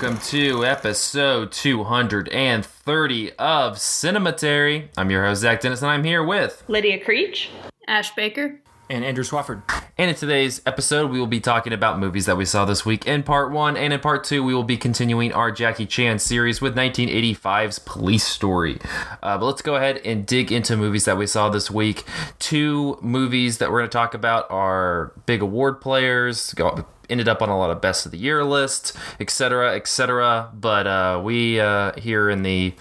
[0.00, 4.88] welcome to episode 230 of Cinematary.
[4.96, 6.64] I'm your host, Zach Dennis, and I'm here with.
[6.68, 7.50] Lydia Creech.
[7.86, 8.60] Ash Baker.
[8.88, 9.62] and Andrew Swafford.
[9.98, 13.06] And in today's episode, we will be talking about movies that we saw this week
[13.06, 13.76] in part one.
[13.76, 18.24] And in part two, we will be continuing our Jackie Chan series with 1985's Police
[18.24, 18.78] Story.
[19.22, 22.04] Uh, but let's go ahead and dig into movies that we saw this week.
[22.38, 26.54] Two movies that we're going to talk about are big award players.
[26.54, 30.50] Go, ended up on a lot of best of the year lists, etc., etc.
[30.54, 32.74] But uh, we uh, here in the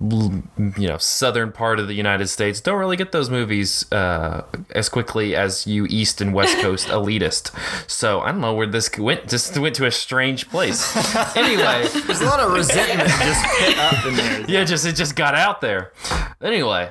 [0.00, 4.42] you know southern part of the United States don't really get those movies uh,
[4.74, 7.52] as quickly as you East and West Coast elitist.
[7.88, 9.28] So I don't know where this went.
[9.28, 10.96] Just went to a strange place.
[11.36, 14.44] anyway, There's a lot of resentment just up in there.
[14.48, 15.92] yeah, just it just got out there.
[16.40, 16.90] Anyway,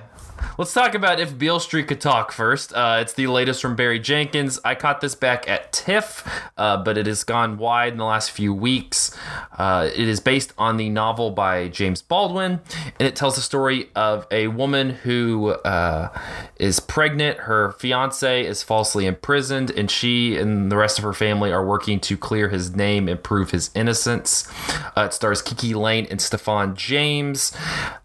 [0.57, 2.73] let's talk about if Beale Street could talk first.
[2.73, 4.59] Uh, it's the latest from Barry Jenkins.
[4.63, 8.31] I caught this back at TIFF, uh, but it has gone wide in the last
[8.31, 9.17] few weeks.
[9.57, 12.59] Uh, it is based on the novel by James Baldwin,
[12.99, 16.09] and it tells the story of a woman who uh,
[16.57, 17.39] is pregnant.
[17.39, 21.99] Her fiance is falsely imprisoned, and she and the rest of her family are working
[22.01, 24.47] to clear his name and prove his innocence.
[24.95, 27.55] Uh, it stars KiKi Layne and Stephan James.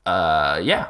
[0.04, 0.88] Uh, yeah,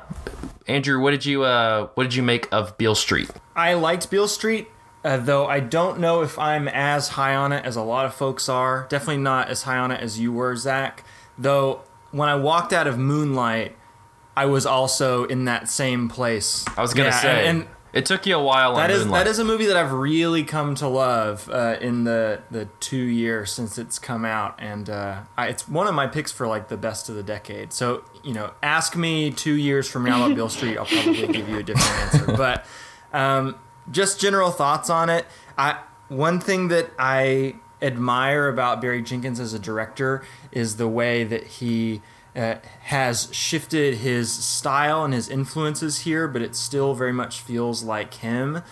[0.69, 3.30] Andrew, what did you uh, what did you make of Beale Street?
[3.54, 4.68] I liked Beale Street,
[5.04, 8.14] uh, though I don't know if I'm as high on it as a lot of
[8.14, 8.86] folks are.
[8.88, 11.04] Definitely not as high on it as you were, Zach.
[11.38, 13.76] Though when I walked out of Moonlight,
[14.36, 16.64] I was also in that same place.
[16.76, 18.77] I was gonna Yeah, say, and, and it took you a while.
[18.77, 19.25] that on is Moonlight.
[19.25, 22.97] that is a movie that I've really come to love uh, in the the two
[22.97, 26.69] years since it's come out, and uh, I, it's one of my picks for like
[26.69, 27.72] the best of the decade.
[27.72, 31.48] So you know, ask me two years from now about Beale Street, I'll probably give
[31.48, 32.27] you a different answer.
[32.36, 32.66] But
[33.12, 33.56] um,
[33.91, 35.26] just general thoughts on it.
[35.56, 35.78] I
[36.09, 41.47] one thing that I admire about Barry Jenkins as a director is the way that
[41.47, 42.00] he
[42.36, 47.82] uh, has shifted his style and his influences here, but it still very much feels
[47.82, 48.62] like him.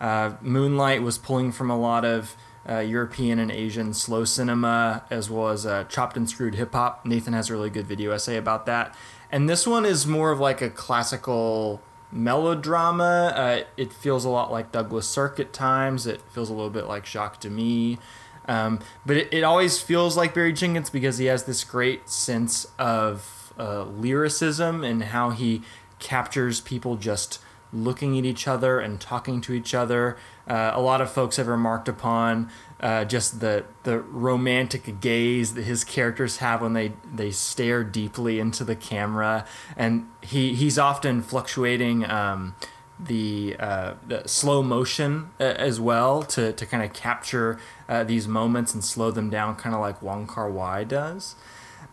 [0.00, 2.36] Uh, Moonlight was pulling from a lot of
[2.68, 7.04] uh, European and Asian slow cinema, as well as uh, chopped and screwed hip hop.
[7.06, 8.94] Nathan has a really good video essay about that.
[9.30, 11.80] And this one is more of like a classical
[12.12, 13.32] melodrama.
[13.34, 16.06] Uh, it feels a lot like Douglas Sirk at times.
[16.06, 17.98] It feels a little bit like Jacques Demy.
[18.46, 22.66] Um, but it, it always feels like Barry Jenkins because he has this great sense
[22.78, 25.62] of uh, lyricism and how he
[25.98, 27.38] captures people just
[27.72, 30.16] looking at each other and talking to each other.
[30.46, 32.50] Uh, a lot of folks have remarked upon
[32.80, 38.38] uh, just the the romantic gaze that his characters have when they they stare deeply
[38.38, 42.08] into the camera, and he he's often fluctuating.
[42.08, 42.54] Um,
[42.98, 48.28] the, uh, the slow motion uh, as well to, to kind of capture uh, these
[48.28, 51.34] moments and slow them down, kind of like Wong Kar Wai does.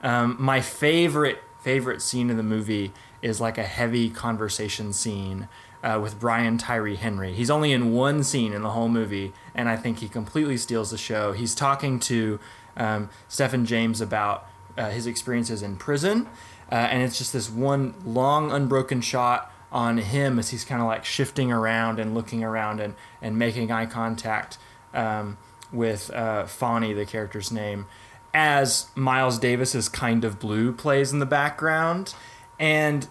[0.03, 2.91] Um, my favorite favorite scene in the movie
[3.21, 5.47] is like a heavy conversation scene
[5.83, 7.33] uh, with Brian Tyree Henry.
[7.33, 10.91] He's only in one scene in the whole movie, and I think he completely steals
[10.91, 11.33] the show.
[11.33, 12.39] He's talking to
[12.77, 14.47] um, Stephan James about
[14.77, 16.27] uh, his experiences in prison,
[16.71, 20.87] uh, and it's just this one long unbroken shot on him as he's kind of
[20.87, 24.57] like shifting around and looking around and, and making eye contact
[24.93, 25.37] um,
[25.71, 27.85] with uh, Fonny, the character's name,
[28.33, 32.13] as Miles Davis's Kind of Blue plays in the background.
[32.59, 33.07] And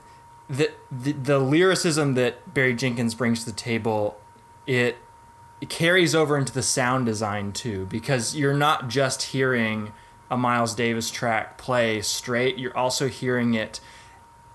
[0.49, 4.21] the, the, the lyricism that Barry Jenkins brings to the table,
[4.67, 4.97] it,
[5.61, 9.93] it carries over into the sound design too, because you're not just hearing
[10.31, 13.81] a Miles Davis track play straight, you're also hearing it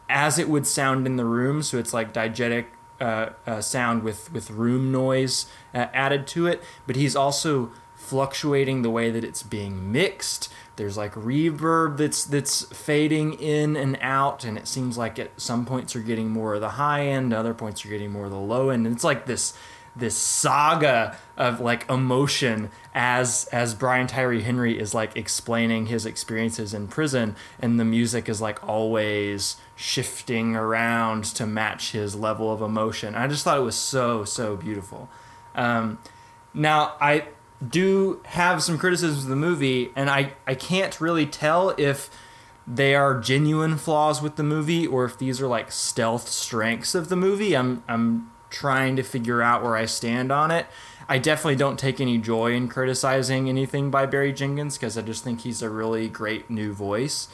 [0.10, 1.64] as it would sound in the room.
[1.64, 2.66] So it's like diegetic
[3.00, 6.64] uh, uh, sound with with room noise uh, added to it.
[6.88, 10.52] But he's also fluctuating the way that it's being mixed.
[10.76, 15.66] There's like reverb that's that's fading in and out, and it seems like at some
[15.66, 18.38] points you're getting more of the high end, other points you're getting more of the
[18.38, 18.86] low end.
[18.86, 19.54] And it's like this
[19.96, 26.74] this saga of like emotion as as Brian Tyree Henry is like explaining his experiences
[26.74, 32.62] in prison and the music is like always shifting around to match his level of
[32.62, 33.16] emotion.
[33.16, 35.10] I just thought it was so so beautiful.
[35.56, 36.00] Um,
[36.54, 37.28] now I
[37.68, 42.10] do have some criticisms of the movie and I I can't really tell if
[42.68, 47.10] they are genuine flaws with the movie or if these are like stealth strengths of
[47.10, 47.56] the movie.
[47.56, 50.66] I'm I'm trying to figure out where I stand on it.
[51.10, 55.24] I definitely don't take any joy in criticizing anything by Barry Jenkins because I just
[55.24, 57.28] think he's a really great new voice.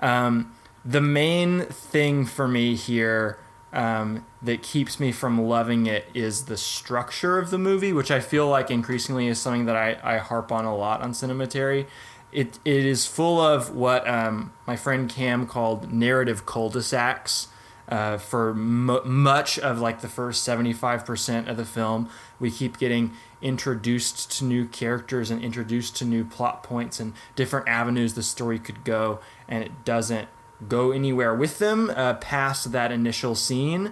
[0.00, 0.54] Um,
[0.84, 3.38] the main thing for me here
[3.72, 8.20] um, that keeps me from loving it is the structure of the movie, which I
[8.20, 11.86] feel like increasingly is something that I, I harp on a lot on Cinematary.
[12.30, 17.48] it it is full of what um, my friend Cam called narrative cul-de-sacs.
[17.88, 23.12] Uh, for m- much of like the first 75% of the film we keep getting
[23.40, 28.58] introduced to new characters and introduced to new plot points and different avenues the story
[28.58, 30.28] could go and it doesn't
[30.68, 33.90] go anywhere with them uh, past that initial scene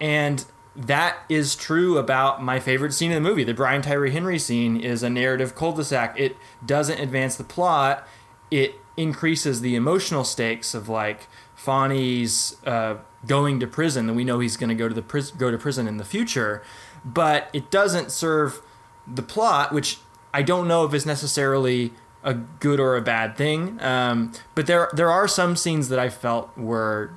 [0.00, 3.44] and that is true about my favorite scene in the movie.
[3.44, 6.18] The Brian Tyree Henry scene is a narrative cul-de-sac.
[6.18, 8.06] It doesn't advance the plot.
[8.50, 11.28] It increases the emotional stakes of like
[11.62, 15.50] Fonny's uh, going to prison, and we know he's going to go to the go
[15.52, 16.60] to prison in the future.
[17.04, 18.62] But it doesn't serve
[19.06, 19.98] the plot, which
[20.34, 21.92] I don't know if is necessarily
[22.24, 23.80] a good or a bad thing.
[23.80, 27.12] Um, but there there are some scenes that I felt were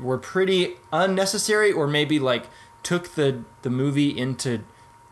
[0.00, 2.46] were pretty unnecessary, or maybe like
[2.82, 4.64] took the the movie into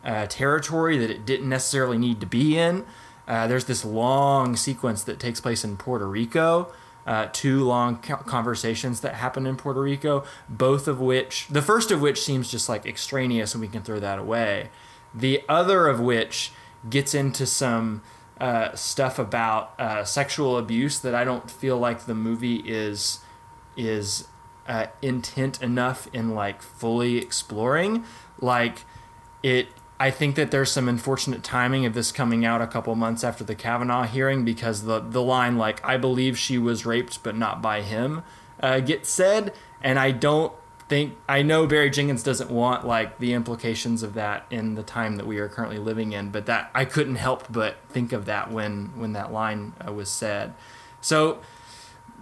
[0.03, 2.87] uh, territory that it didn't necessarily need to be in.
[3.29, 6.73] Uh, there's this long sequence that takes place in Puerto Rico.
[7.05, 12.01] Uh, two long conversations that happen in Puerto Rico, both of which, the first of
[12.01, 14.71] which seems just like extraneous and we can throw that away.
[15.13, 16.53] The other of which
[16.89, 18.03] gets into some
[18.41, 23.21] uh, stuff about uh, sexual abuse that I don't feel like the movie is
[23.77, 24.29] is
[24.67, 28.05] uh, intent enough in like fully exploring.
[28.41, 28.85] Like
[29.43, 29.69] it,
[30.03, 33.45] I think that there's some unfortunate timing of this coming out a couple months after
[33.45, 37.63] the Kavanaugh hearing because the the line like I believe she was raped but not
[37.63, 38.25] by him
[38.61, 40.53] uh, gets said, and I don't
[40.89, 45.19] think I know Barry Jenkins doesn't want like the implications of that in the time
[45.19, 48.51] that we are currently living in, but that I couldn't help but think of that
[48.51, 50.53] when when that line uh, was said.
[51.01, 51.39] So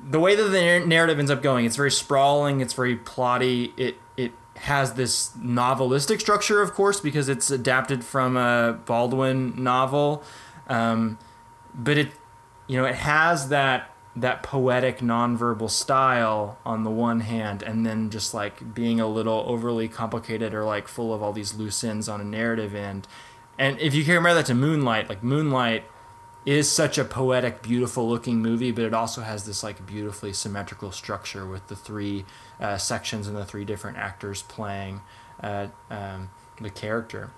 [0.06, 3.72] the way that the narrative ends up going, it's very sprawling, it's very plotty.
[3.78, 10.22] It it has this novelistic structure, of course, because it's adapted from a Baldwin novel.
[10.68, 11.18] Um,
[11.74, 12.08] but it,
[12.66, 18.10] you know, it has that that poetic nonverbal style on the one hand, and then
[18.10, 22.08] just like being a little overly complicated or like full of all these loose ends
[22.08, 23.06] on a narrative end.
[23.58, 25.84] And if you compare that to Moonlight, like Moonlight
[26.46, 30.90] is such a poetic, beautiful looking movie, but it also has this like beautifully symmetrical
[30.90, 32.24] structure with the three
[32.58, 35.02] uh, sections and the three different actors playing
[35.42, 37.30] uh, um, the character.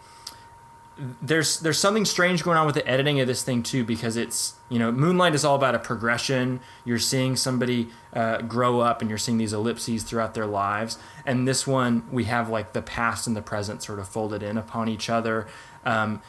[1.20, 4.54] There's there's something strange going on with the editing of this thing too because it's
[4.69, 6.60] you know Moonlight is all about a progression.
[6.84, 10.98] You're seeing somebody uh, grow up and you're seeing these ellipses throughout their lives.
[11.25, 14.58] And this one we have like the past and the present sort of folded in
[14.58, 15.48] upon each other.
[15.84, 16.22] Um,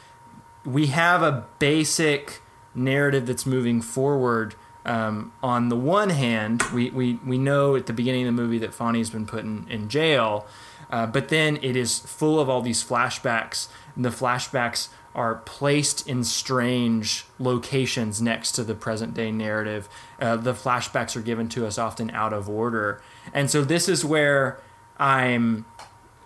[0.64, 2.40] we have a basic
[2.74, 4.54] narrative that's moving forward.
[4.84, 8.58] Um, on the one hand, we, we, we know at the beginning of the movie
[8.58, 10.46] that Fonny's been put in, in jail,
[10.90, 13.68] uh, but then it is full of all these flashbacks.
[13.96, 19.88] And the flashbacks are placed in strange locations next to the present day narrative.
[20.20, 23.00] Uh, the flashbacks are given to us often out of order.
[23.32, 24.60] And so this is where
[24.98, 25.64] I'm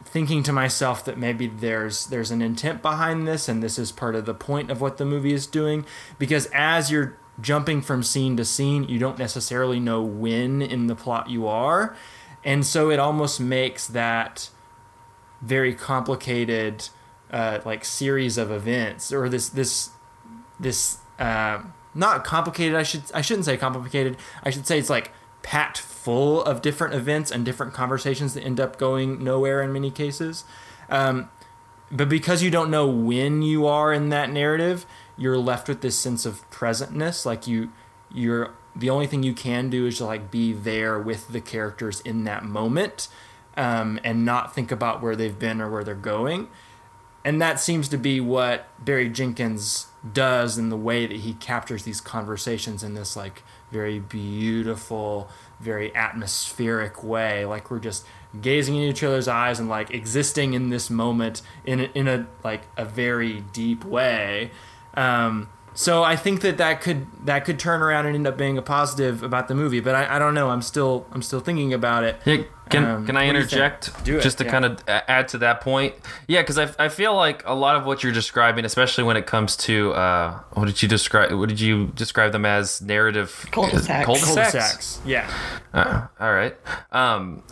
[0.09, 4.15] thinking to myself that maybe there's there's an intent behind this and this is part
[4.15, 5.85] of the point of what the movie is doing.
[6.19, 10.97] Because as you're jumping from scene to scene you don't necessarily know when in the
[10.97, 11.97] plot you are.
[12.45, 14.51] And so it almost makes that
[15.41, 16.89] very complicated
[17.31, 19.91] uh, like series of events or this this
[20.59, 21.61] this uh,
[21.95, 24.17] not complicated I should I shouldn't say complicated.
[24.43, 25.13] I should say it's like
[25.43, 29.91] packed full of different events and different conversations that end up going nowhere in many
[29.91, 30.45] cases.
[30.89, 31.31] Um,
[31.91, 34.85] but because you don't know when you are in that narrative,
[35.17, 37.25] you're left with this sense of presentness.
[37.25, 37.73] Like you,
[38.13, 42.01] you're the only thing you can do is to like be there with the characters
[42.01, 43.09] in that moment,
[43.57, 46.49] um, and not think about where they've been or where they're going.
[47.25, 51.83] And that seems to be what Barry Jenkins does in the way that he captures
[51.83, 55.29] these conversations in this like very beautiful,
[55.61, 57.45] very atmospheric way.
[57.45, 58.07] Like we're just
[58.41, 62.27] gazing in each other's eyes and like existing in this moment in a, in a
[62.45, 64.51] like a very deep way.
[64.95, 68.59] Um, so I think that that could that could turn around and end up being
[68.59, 69.79] a positive about the movie.
[69.81, 70.51] But I, I don't know.
[70.51, 72.21] I'm still I'm still thinking about it.
[72.25, 74.51] Yeah, can um, can I interject do it, just to yeah.
[74.51, 75.95] kind of add to that point?
[76.27, 79.27] Yeah, because I, I feel like a lot of what you're describing, especially when it
[79.27, 81.33] comes to uh, what did you describe?
[81.33, 82.81] What did you describe them as?
[82.81, 84.07] Narrative Cul-de-sacs.
[84.07, 84.35] Cul-de-sacs.
[84.35, 85.01] Cul-de-sacs.
[85.07, 85.31] Yeah.
[85.73, 86.57] Uh, all right.
[86.93, 87.43] Um,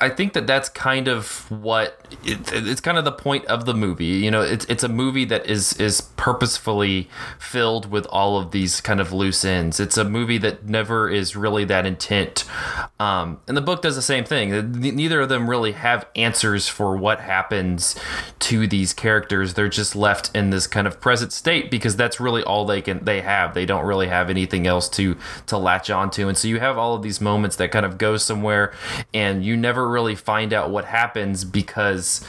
[0.00, 3.74] I think that that's kind of what it, it's kind of the point of the
[3.74, 4.04] movie.
[4.04, 8.80] You know, it's it's a movie that is is purposefully filled with all of these
[8.80, 9.80] kind of loose ends.
[9.80, 12.16] It's a movie that never is really that intent
[12.98, 14.72] Um, and the book does the same thing.
[14.72, 17.96] Neither of them really have answers for what happens
[18.40, 19.54] to these characters.
[19.54, 23.04] They're just left in this kind of present state because that's really all they can
[23.04, 23.54] they have.
[23.54, 26.28] They don't really have anything else to to latch onto.
[26.28, 28.72] And so you have all of these moments that kind of go somewhere,
[29.12, 32.24] and you never really find out what happens because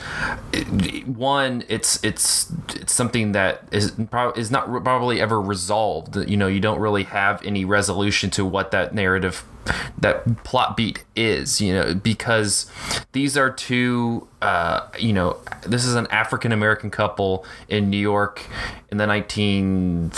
[1.06, 3.94] one, it's it's it's something that is
[4.36, 6.16] is not probably ever resolved.
[6.16, 9.44] You know, you don't really have any resolution to what that narrative
[10.00, 12.70] that plot beat is you know because
[13.14, 18.46] these are two uh, you know this is an african american couple in new york
[18.92, 20.12] in the 1950s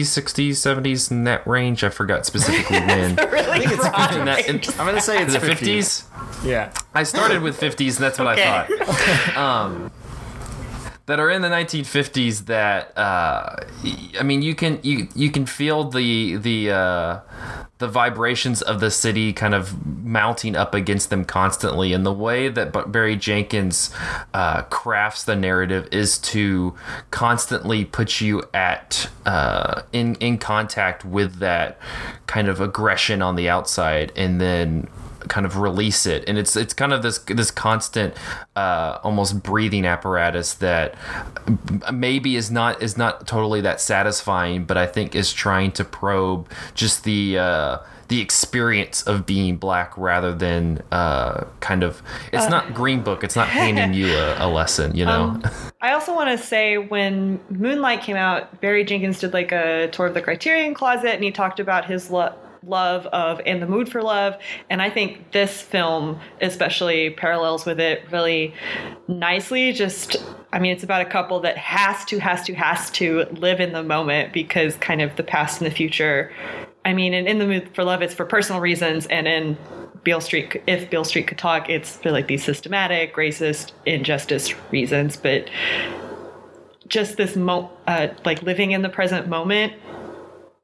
[0.00, 3.70] 60s 70s in that range i forgot specifically when really in
[4.26, 6.04] that, in, I'm gonna say it's the 50s.
[6.04, 6.72] 50s Yeah.
[6.94, 8.48] i started with 50s and that's what Okay.
[8.48, 9.90] i thought um,
[11.06, 13.56] that are in the 1950s that uh,
[14.18, 17.20] I mean you can you you can feel the the uh,
[17.78, 21.92] the vibrations of the city kind of mounting up against them constantly.
[21.92, 23.90] And the way that Barry Jenkins
[24.32, 26.74] uh, crafts the narrative is to
[27.10, 31.78] constantly put you at uh, in in contact with that
[32.26, 34.12] kind of aggression on the outside.
[34.16, 34.88] And then
[35.28, 36.24] kind of release it.
[36.28, 38.14] And it's it's kind of this this constant
[38.54, 40.94] uh, almost breathing apparatus that
[41.92, 46.48] maybe is not is not totally that satisfying but I think is trying to probe
[46.74, 47.78] just the uh,
[48.08, 52.02] the experience of being black rather than uh, kind of
[52.32, 55.22] it's not green book it's not handing you a, a lesson you know?
[55.22, 55.42] Um,
[55.80, 60.06] I also want to say when Moonlight came out, Barry Jenkins did like a tour
[60.06, 62.34] of the Criterion Closet and he talked about his lo-
[62.66, 64.36] love of In the Mood for Love.
[64.68, 68.54] And I think this film especially parallels with it really
[69.08, 69.72] nicely.
[69.72, 70.16] Just,
[70.52, 73.72] I mean, it's about a couple that has to, has to, has to live in
[73.72, 76.32] the moment because kind of the past and the future.
[76.84, 79.06] I mean, and In the Mood for Love, it's for personal reasons.
[79.06, 79.56] And in
[80.02, 85.16] Beale Street, if Beale Street could talk, it's for like these systematic, racist, injustice reasons.
[85.16, 85.50] But
[86.86, 89.72] just this mo, uh, like living in the present moment,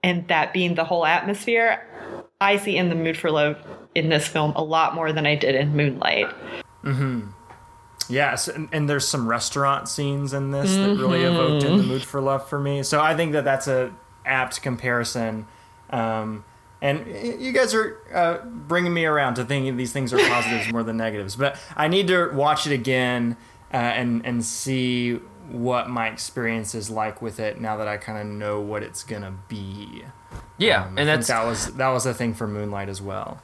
[0.04, 1.84] and that being the whole atmosphere,
[2.42, 3.56] I see in the mood for love
[3.94, 6.26] in this film a lot more than I did in Moonlight.
[6.82, 7.28] Mm-hmm.
[8.08, 12.02] Yes, and, and there's some restaurant scenes in this that really evoked in the mood
[12.02, 12.82] for love for me.
[12.82, 13.94] So I think that that's a
[14.26, 15.46] apt comparison.
[15.90, 16.44] Um,
[16.80, 17.06] and
[17.40, 20.96] you guys are uh, bringing me around to thinking these things are positives more than
[20.96, 21.36] negatives.
[21.36, 23.36] But I need to watch it again
[23.72, 28.18] uh, and and see what my experience is like with it now that I kind
[28.18, 30.04] of know what it's gonna be.
[30.58, 33.42] Yeah I and that's that was that was a thing for Moonlight as well.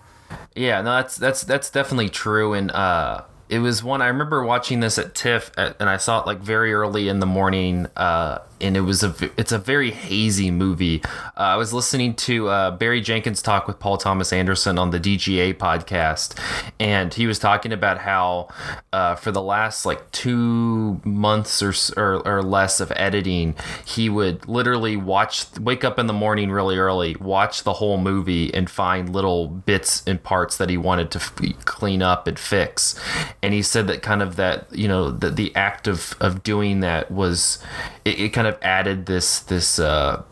[0.54, 2.52] Yeah, no, that's that's that's definitely true.
[2.52, 6.20] And uh, it was one I remember watching this at TIFF, at, and I saw
[6.20, 7.86] it like very early in the morning.
[7.96, 11.02] Uh, and it was a it's a very hazy movie.
[11.36, 15.00] Uh, I was listening to uh, Barry Jenkins talk with Paul Thomas Anderson on the
[15.00, 16.38] DGA podcast,
[16.80, 18.48] and he was talking about how
[18.92, 24.48] uh, for the last like two months or, or or less of editing, he would
[24.48, 29.12] literally watch wake up in the morning really early, watch the whole movie, and find
[29.12, 32.98] little bits and parts that he wanted to f- clean up and fix.
[33.42, 36.80] And he said that kind of that you know the the act of of doing
[36.80, 37.58] that was
[38.04, 39.78] it, it kind of added this this.
[39.78, 40.22] Uh,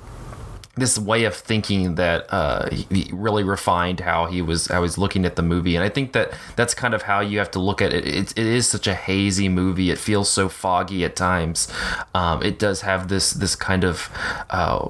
[0.79, 2.69] this way of thinking that uh,
[3.11, 6.33] really refined how he was how he's looking at the movie, and I think that
[6.55, 8.07] that's kind of how you have to look at it.
[8.07, 11.73] It, it is such a hazy movie; it feels so foggy at times.
[12.15, 14.11] Um, it does have this this kind of
[14.51, 14.89] uh,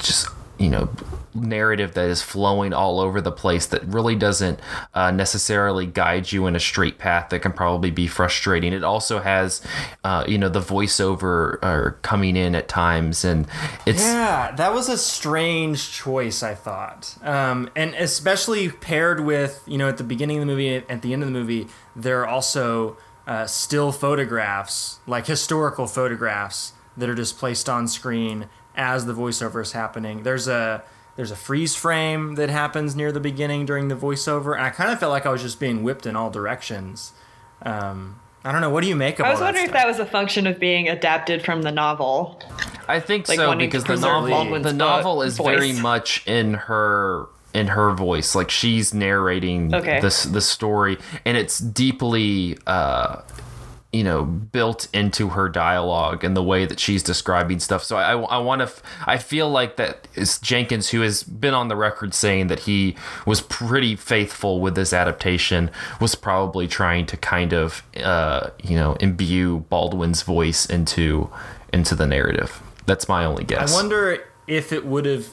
[0.00, 0.26] just
[0.58, 0.88] you know
[1.34, 4.58] narrative that is flowing all over the place that really doesn't
[4.94, 9.20] uh, necessarily guide you in a straight path that can probably be frustrating it also
[9.20, 9.62] has
[10.02, 13.46] uh, you know the voiceover uh, coming in at times and
[13.86, 17.16] it's Yeah, that was a strange choice, I thought.
[17.22, 21.12] Um, and especially paired with, you know, at the beginning of the movie, at the
[21.12, 22.96] end of the movie, there are also
[23.26, 28.46] uh, still photographs, like historical photographs, that are just placed on screen
[28.78, 30.22] as the voiceover is happening.
[30.22, 30.82] There's a
[31.16, 34.90] there's a freeze frame that happens near the beginning during the voiceover, and I kind
[34.90, 37.12] of felt like I was just being whipped in all directions.
[37.62, 38.70] Um, I don't know.
[38.70, 39.28] What do you make of it?
[39.28, 41.72] I was all wondering that if that was a function of being adapted from the
[41.72, 42.40] novel.
[42.86, 45.46] I think Like so wanting to because the novel Baldwin's the novel is voice.
[45.58, 50.00] very much in her in her voice like she's narrating Okay.
[50.00, 53.16] this the story and it's deeply uh
[53.92, 57.82] you know built into her dialogue and the way that she's describing stuff.
[57.82, 61.54] So i i want to f- i feel like that is jenkins who has been
[61.54, 65.70] on the record saying that he was pretty faithful with this adaptation
[66.02, 71.30] was probably trying to kind of uh you know imbue baldwin's voice into
[71.72, 72.62] into the narrative.
[72.86, 73.72] That's my only guess.
[73.72, 75.28] I wonder if it would have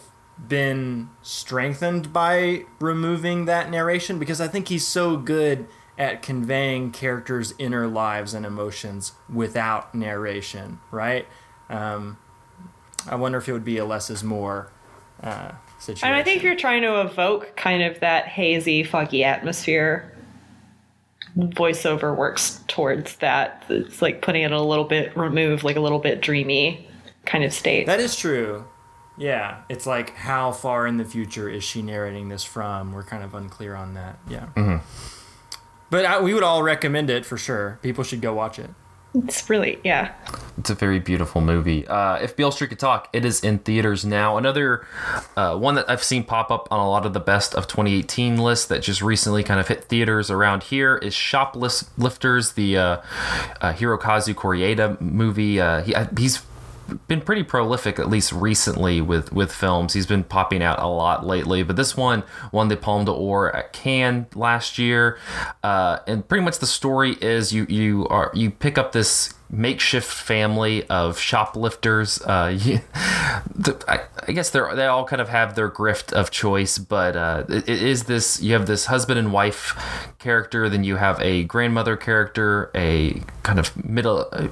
[0.47, 7.53] been strengthened by removing that narration because I think he's so good at conveying characters'
[7.57, 11.25] inner lives and emotions without narration, right?
[11.69, 12.17] Um,
[13.07, 14.71] I wonder if it would be a less is more
[15.21, 16.07] uh, situation.
[16.07, 20.11] And I think you're trying to evoke kind of that hazy, foggy atmosphere.
[21.37, 23.65] Voiceover works towards that.
[23.69, 26.87] It's like putting it a little bit removed, like a little bit dreamy
[27.25, 27.87] kind of state.
[27.87, 28.65] That is true.
[29.17, 32.91] Yeah, it's like how far in the future is she narrating this from?
[32.91, 34.19] We're kind of unclear on that.
[34.29, 34.47] Yeah.
[34.55, 34.77] Mm-hmm.
[35.89, 37.79] But I, we would all recommend it for sure.
[37.81, 38.69] People should go watch it.
[39.23, 40.13] It's really, yeah.
[40.57, 41.87] It's a very beautiful movie.
[41.87, 44.37] Uh, if Beale Street could talk, it is in theaters now.
[44.37, 44.85] Another
[45.37, 48.37] uh, one that I've seen pop up on a lot of the best of 2018
[48.37, 52.83] lists that just recently kind of hit theaters around here is Shoplifters, the uh,
[53.61, 55.61] uh, Hirokazu Koreeda movie.
[55.61, 56.41] Uh, he, he's
[57.07, 59.93] been pretty prolific, at least recently, with with films.
[59.93, 63.73] He's been popping out a lot lately, but this one won the Palme d'Or at
[63.73, 65.19] Cannes last year,
[65.63, 70.11] uh, and pretty much the story is you you are you pick up this makeshift
[70.11, 72.21] family of shoplifters.
[72.21, 72.79] Uh, you,
[73.87, 77.43] I, I, guess they they all kind of have their grift of choice, but uh,
[77.49, 81.43] it, it is this you have this husband and wife character, then you have a
[81.43, 84.47] grandmother character, a kind of middle, uh,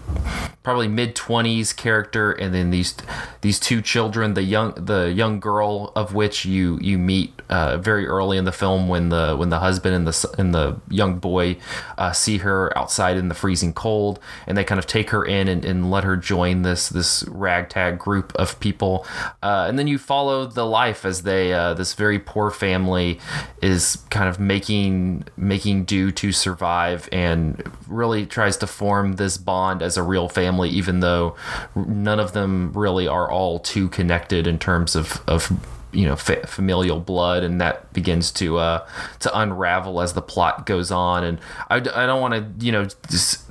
[0.61, 2.95] probably mid twenties character, and then these
[3.41, 4.35] these two children.
[4.35, 8.51] The young the young girl of which you you meet uh, very early in the
[8.51, 11.57] film when the when the husband and the and the young boy
[11.97, 15.47] uh, see her outside in the freezing cold, and they kind of take her in
[15.47, 19.05] and, and let her join this this ragtag group of people,
[19.41, 23.19] uh, and then you follow the life as they uh, this very poor family
[23.61, 29.81] is kind of making making do to survive and really tries to form this bond
[29.81, 31.35] as a real family, even though
[31.75, 35.51] none of them really are all too connected in terms of of
[35.91, 37.43] you know fa- familial blood.
[37.43, 38.87] And that begins to uh
[39.19, 41.23] to unravel as the plot goes on.
[41.23, 43.43] And i, I don't want to you know just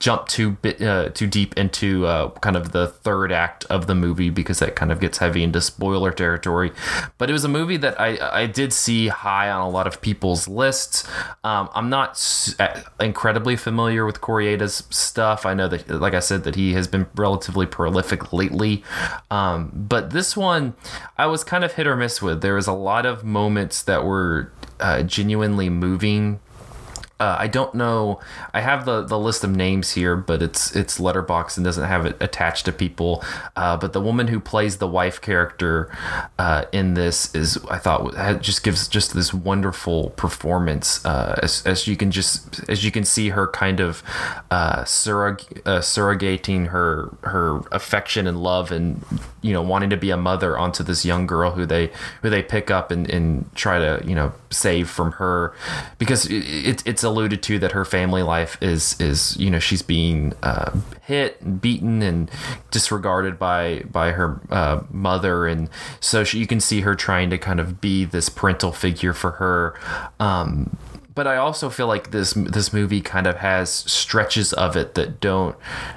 [0.00, 3.94] jump too bit uh, too deep into uh, kind of the third act of the
[3.94, 6.72] movie because that kind of gets heavy into spoiler territory.
[7.18, 10.00] But it was a movie that I I did see high on a lot of
[10.00, 11.06] people's lists.
[11.44, 15.44] Um, I'm not uh, incredibly familiar with Koreeda's stuff.
[15.44, 18.82] I know that, like I said, that he has been relatively prolific lately.
[19.30, 20.74] Um, but this one,
[21.18, 22.40] I was kind of hit or miss with.
[22.40, 26.40] There was a lot of moments that were uh, genuinely moving
[27.20, 28.18] uh, I don't know.
[28.54, 32.06] I have the, the list of names here, but it's it's Letterboxd and doesn't have
[32.06, 33.22] it attached to people.
[33.54, 35.94] Uh, but the woman who plays the wife character
[36.38, 41.04] uh, in this is, I thought, just gives just this wonderful performance.
[41.04, 44.02] Uh, as, as you can just as you can see her kind of
[44.50, 49.04] uh, surrog- uh, surrogating her her affection and love and
[49.42, 51.90] you know wanting to be a mother onto this young girl who they
[52.22, 55.54] who they pick up and, and try to you know save from her
[55.98, 59.58] because it, it it's a alluded to that her family life is is you know
[59.58, 60.70] she's being uh,
[61.02, 62.30] hit and beaten and
[62.70, 65.68] disregarded by by her uh, mother and
[66.00, 69.32] so she, you can see her trying to kind of be this parental figure for
[69.32, 69.74] her
[70.18, 70.76] um,
[71.14, 75.20] but I also feel like this this movie kind of has stretches of it that
[75.20, 75.56] don't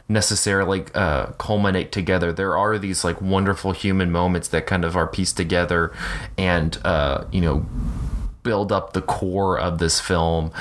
[0.09, 2.33] necessarily uh, culminate together.
[2.33, 5.93] There are these like wonderful human moments that kind of are pieced together,
[6.37, 7.65] and uh, you know
[8.43, 10.51] build up the core of this film,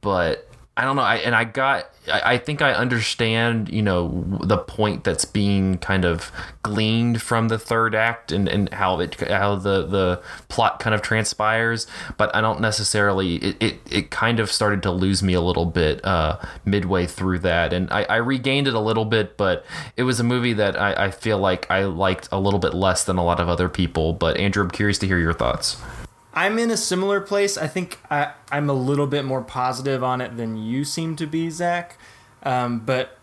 [0.00, 0.48] but
[0.78, 1.02] I don't know.
[1.02, 1.90] I and I got.
[2.06, 3.68] I, I think I understand.
[3.68, 6.30] You know the point that's being kind of
[6.62, 11.02] gleaned from the third act and, and how it how the the plot kind of
[11.02, 11.88] transpires.
[12.16, 13.38] But I don't necessarily.
[13.38, 17.40] It it, it kind of started to lose me a little bit uh, midway through
[17.40, 19.36] that, and I, I regained it a little bit.
[19.36, 22.72] But it was a movie that I, I feel like I liked a little bit
[22.72, 24.12] less than a lot of other people.
[24.12, 25.76] But Andrew, I'm curious to hear your thoughts.
[26.38, 27.58] I'm in a similar place.
[27.58, 31.26] I think I, am a little bit more positive on it than you seem to
[31.26, 31.98] be, Zach.
[32.44, 33.18] Um, but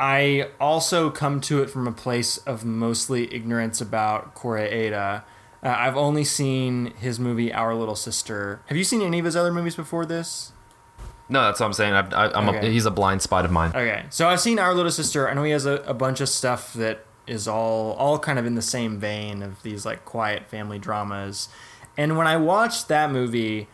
[0.00, 5.24] I also come to it from a place of mostly ignorance about Koreeda.
[5.62, 8.62] Uh, I've only seen his movie Our Little Sister.
[8.68, 10.52] Have you seen any of his other movies before this?
[11.28, 11.92] No, that's what I'm saying.
[11.92, 12.72] I, am okay.
[12.72, 13.72] he's a blind spot of mine.
[13.74, 15.28] Okay, so I've seen Our Little Sister.
[15.28, 18.46] I know he has a, a bunch of stuff that is all all kind of
[18.46, 21.50] in the same vein of these like quiet family dramas.
[21.96, 23.68] And when I watched that movie,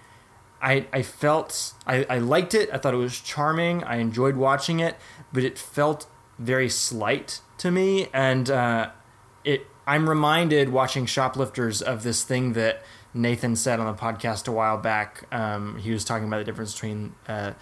[0.62, 2.68] I, I felt I, I liked it.
[2.72, 3.82] I thought it was charming.
[3.84, 4.96] I enjoyed watching it,
[5.32, 6.06] but it felt
[6.38, 8.08] very slight to me.
[8.12, 8.90] And uh,
[9.44, 12.82] it I'm reminded watching Shoplifters of this thing that
[13.14, 15.24] Nathan said on the podcast a while back.
[15.32, 17.52] Um, he was talking about the difference between uh,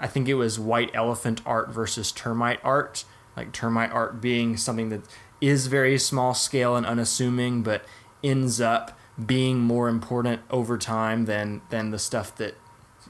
[0.00, 3.04] I think it was white elephant art versus termite art.
[3.36, 5.02] Like termite art being something that
[5.40, 7.84] is very small scale and unassuming, but
[8.24, 12.54] ends up being more important over time than than the stuff that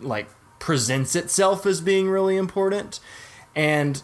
[0.01, 3.01] like presents itself as being really important.
[3.55, 4.03] And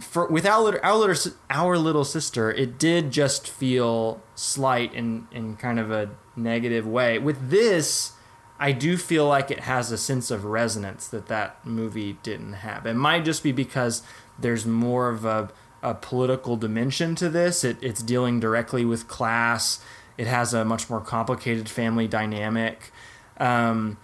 [0.00, 1.14] for with our little, our
[1.50, 7.18] our little sister, it did just feel slight in in kind of a negative way.
[7.18, 8.12] With this,
[8.58, 12.86] I do feel like it has a sense of resonance that that movie didn't have.
[12.86, 14.02] It might just be because
[14.38, 15.50] there's more of a,
[15.82, 17.62] a political dimension to this.
[17.62, 19.80] It, it's dealing directly with class.
[20.18, 22.92] It has a much more complicated family dynamic.
[23.38, 23.96] Um,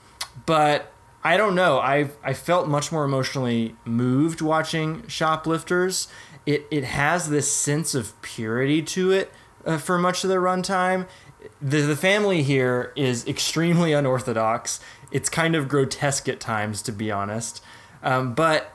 [0.47, 1.79] but I don't know.
[1.79, 6.09] I I felt much more emotionally moved watching Shoplifters.
[6.47, 9.33] It it has this sense of purity to it
[9.67, 11.07] uh, for much of the runtime.
[11.61, 14.81] The the family here is extremely unorthodox.
[15.11, 17.63] It's kind of grotesque at times, to be honest.
[18.03, 18.73] Um, but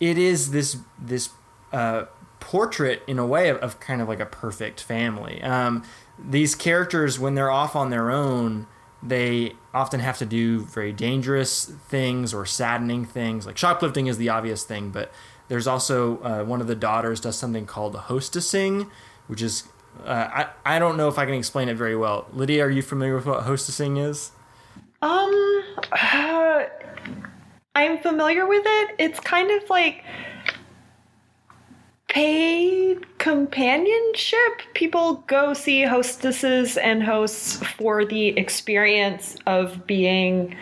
[0.00, 1.30] it is this this
[1.72, 2.06] uh,
[2.40, 5.40] portrait in a way of, of, kind of like a perfect family.
[5.42, 5.84] Um,
[6.24, 8.66] these characters, when they're off on their own,
[9.02, 13.46] they often have to do very dangerous things or saddening things.
[13.46, 15.12] Like shoplifting is the obvious thing, but
[15.48, 18.90] there's also uh, one of the daughters does something called hostessing,
[19.26, 19.64] which is
[20.04, 22.26] uh, I I don't know if I can explain it very well.
[22.32, 24.30] Lydia, are you familiar with what hostessing is?
[25.02, 26.64] Um, uh,
[27.74, 28.94] I'm familiar with it.
[28.98, 30.04] It's kind of like
[32.12, 34.60] paid companionship.
[34.74, 40.54] People go see hostesses and hosts for the experience of being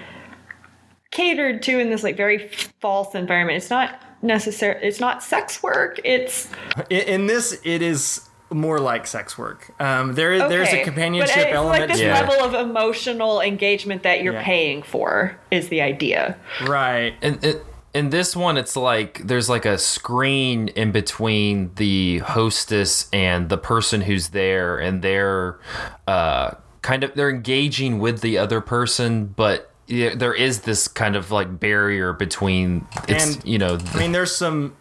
[1.10, 2.48] catered to in this like very
[2.80, 3.56] false environment.
[3.56, 4.78] It's not necessary.
[4.80, 5.98] It's not sex work.
[6.04, 6.48] It's
[6.88, 7.60] in, in this.
[7.64, 9.72] It is more like sex work.
[9.80, 10.56] Um, there is okay.
[10.56, 11.80] there's a companionship but it's element.
[11.80, 12.20] Like this yeah.
[12.20, 14.44] level of emotional engagement that you're yeah.
[14.44, 17.14] paying for is the idea, right?
[17.22, 23.08] And it, in this one it's like there's like a screen in between the hostess
[23.12, 25.58] and the person who's there and they're
[26.06, 31.32] uh, kind of they're engaging with the other person but there is this kind of
[31.32, 34.76] like barrier between it's and, you know the, i mean there's some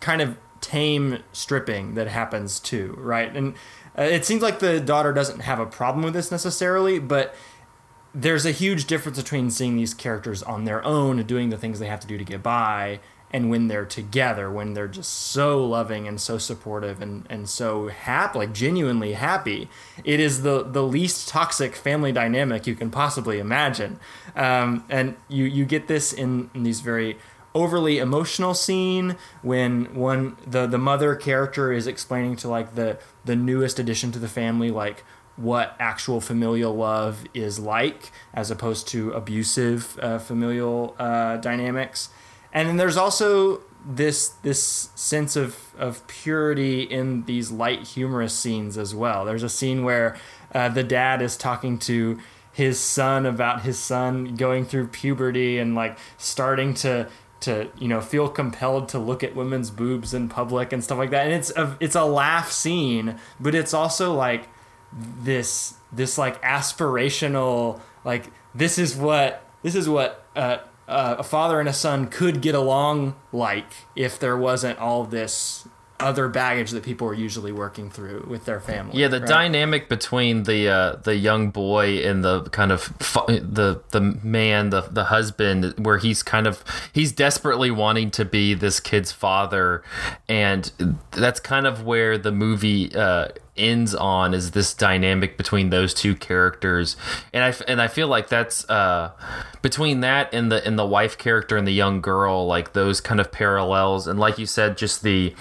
[0.00, 3.34] kind of tame stripping that happens too right?
[3.36, 3.54] And
[3.98, 7.34] uh, it seems like the daughter doesn't have a problem with this necessarily but
[8.14, 11.78] there's a huge difference between seeing these characters on their own and doing the things
[11.78, 13.00] they have to do to get by
[13.34, 17.88] and when they're together when they're just so loving and so supportive and, and so
[17.88, 19.68] happy like genuinely happy.
[20.04, 23.98] It is the the least toxic family dynamic you can possibly imagine.
[24.36, 27.18] Um, and you you get this in, in these very
[27.56, 33.34] overly emotional scene when one the the mother character is explaining to like the the
[33.34, 35.04] newest addition to the family like
[35.36, 42.08] what actual familial love is like as opposed to abusive uh, familial uh, dynamics.
[42.52, 48.78] And then there's also this this sense of of purity in these light humorous scenes
[48.78, 49.24] as well.
[49.24, 50.16] There's a scene where
[50.54, 52.18] uh, the dad is talking to
[52.52, 57.08] his son about his son going through puberty and like starting to
[57.40, 61.10] to you know feel compelled to look at women's boobs in public and stuff like
[61.10, 61.26] that.
[61.26, 64.48] And it's a it's a laugh scene but it's also like
[64.94, 71.60] this this like aspirational like this is what this is what uh, uh, a father
[71.60, 75.66] and a son could get along like if there wasn't all this
[76.00, 78.98] other baggage that people are usually working through with their family.
[78.98, 79.28] Yeah, the right?
[79.28, 84.70] dynamic between the uh, the young boy and the kind of fu- the the man,
[84.70, 89.82] the the husband, where he's kind of he's desperately wanting to be this kid's father,
[90.28, 90.70] and
[91.12, 96.14] that's kind of where the movie uh, ends on is this dynamic between those two
[96.14, 96.96] characters.
[97.32, 99.12] And i and i feel like that's uh
[99.62, 103.20] between that and the and the wife character and the young girl like those kind
[103.20, 104.06] of parallels.
[104.06, 105.34] And like you said just the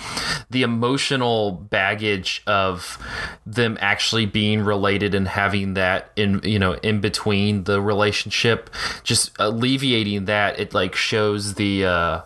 [0.50, 2.98] the emotional baggage of
[3.46, 8.70] them actually being related and having that in you know in between the relationship
[9.04, 12.22] just alleviating that it like shows the uh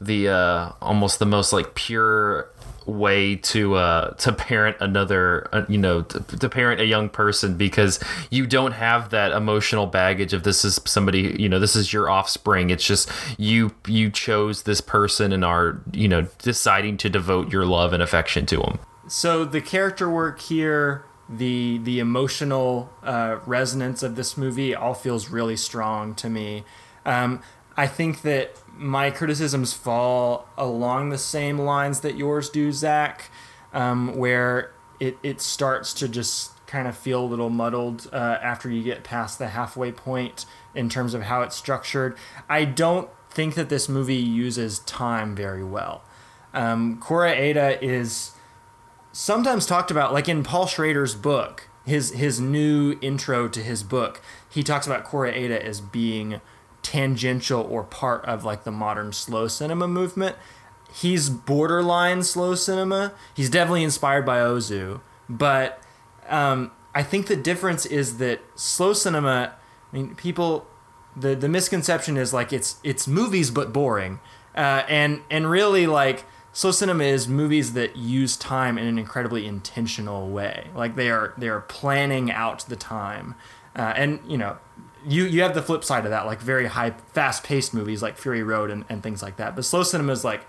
[0.00, 2.48] the uh almost the most like pure
[2.86, 7.56] way to uh to parent another uh, you know to, to, parent a young person
[7.56, 11.92] because you don't have that emotional baggage of this is somebody you know this is
[11.92, 12.70] your offspring.
[12.70, 17.66] It's just you you chose this person and are you know deciding to devote your
[17.66, 24.02] love and affection to them so the character work here the the emotional uh, resonance
[24.02, 26.64] of this movie all feels really strong to me.
[27.04, 27.42] Um,
[27.76, 33.30] I think that my criticisms fall along the same lines that yours do, Zach,
[33.72, 38.68] um, where it, it starts to just kind of feel a little muddled uh, after
[38.68, 42.16] you get past the halfway point in terms of how it's structured.
[42.48, 46.02] I don't think that this movie uses time very well.
[46.52, 48.32] Um, Koreeda is
[49.12, 54.20] sometimes talked about, like in Paul Schrader's book, his his new intro to his book,
[54.48, 56.40] he talks about Koreeda as being
[56.82, 60.36] tangential or part of like the modern slow cinema movement.
[60.92, 63.14] He's borderline slow cinema.
[63.34, 65.80] He's definitely inspired by Ozu, but
[66.28, 69.54] um, I think the difference is that slow cinema.
[69.92, 70.66] I mean, people.
[71.14, 74.18] The the misconception is like it's it's movies but boring,
[74.56, 79.46] uh, and and really like slow cinema is movies that use time in an incredibly
[79.46, 80.68] intentional way.
[80.74, 83.34] Like they are they are planning out the time,
[83.76, 84.56] uh, and you know
[85.06, 88.16] you you have the flip side of that, like very high, fast paced movies like
[88.16, 89.56] Fury Road and, and things like that.
[89.56, 90.46] But slow cinema is like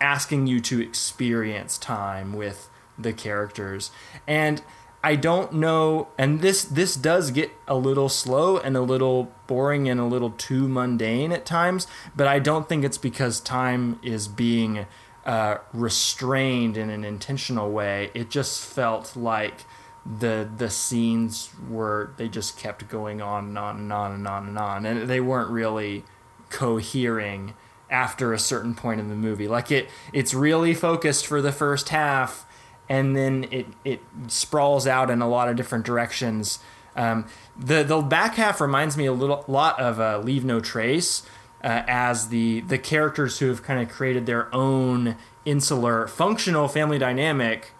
[0.00, 3.90] asking you to experience time with the characters.
[4.26, 4.62] And
[5.02, 9.88] I don't know and this this does get a little slow and a little boring
[9.88, 11.86] and a little too mundane at times,
[12.16, 14.86] but I don't think it's because time is being
[15.26, 18.10] uh, restrained in an intentional way.
[18.14, 19.64] It just felt like
[20.06, 24.48] the the scenes were they just kept going on and on and on and on
[24.48, 24.86] and on.
[24.86, 26.04] And they weren't really
[26.50, 27.54] cohering
[27.90, 29.48] after a certain point in the movie.
[29.48, 32.46] Like it it's really focused for the first half
[32.88, 36.58] and then it it sprawls out in a lot of different directions.
[36.96, 37.26] Um,
[37.58, 41.22] the the back half reminds me a little lot of uh, Leave No Trace
[41.62, 46.98] uh, as the the characters who have kind of created their own insular functional family
[46.98, 47.73] dynamic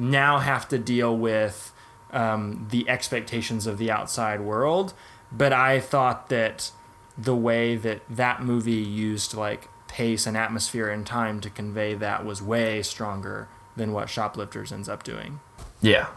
[0.00, 1.72] now have to deal with
[2.10, 4.94] um, the expectations of the outside world.
[5.30, 6.72] But I thought that
[7.16, 12.24] the way that that movie used like pace and atmosphere and time to convey that
[12.24, 15.40] was way stronger than what Shoplifters ends up doing.
[15.82, 16.08] Yeah,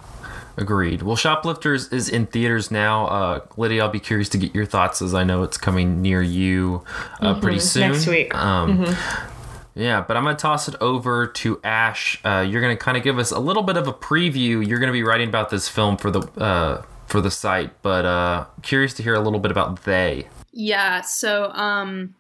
[0.57, 1.01] agreed.
[1.01, 3.07] Well, Shoplifters is in theaters now.
[3.07, 6.21] Uh, Lydia, I'll be curious to get your thoughts as I know it's coming near
[6.21, 6.83] you
[7.21, 7.41] uh, mm-hmm.
[7.41, 7.91] pretty soon.
[7.91, 8.35] Next week.
[8.35, 9.32] Um, mm-hmm.
[9.75, 12.19] Yeah, but I'm going to toss it over to Ash.
[12.23, 14.65] Uh, you're going to kind of give us a little bit of a preview.
[14.65, 18.05] You're going to be writing about this film for the uh, for the site, but
[18.05, 20.27] uh, curious to hear a little bit about They.
[20.51, 22.15] Yeah, so um,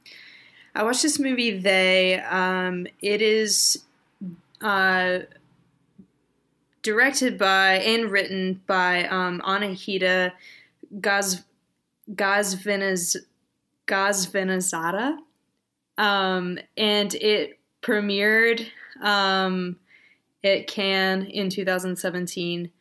[0.73, 2.19] I watched this movie They.
[2.19, 3.83] Um, it is
[4.61, 5.19] uh,
[6.81, 10.31] directed by and written by um, Anahita
[11.01, 11.43] Gaz
[15.97, 18.65] um, and it premiered
[19.01, 19.77] um,
[20.43, 22.71] at Cannes in 2017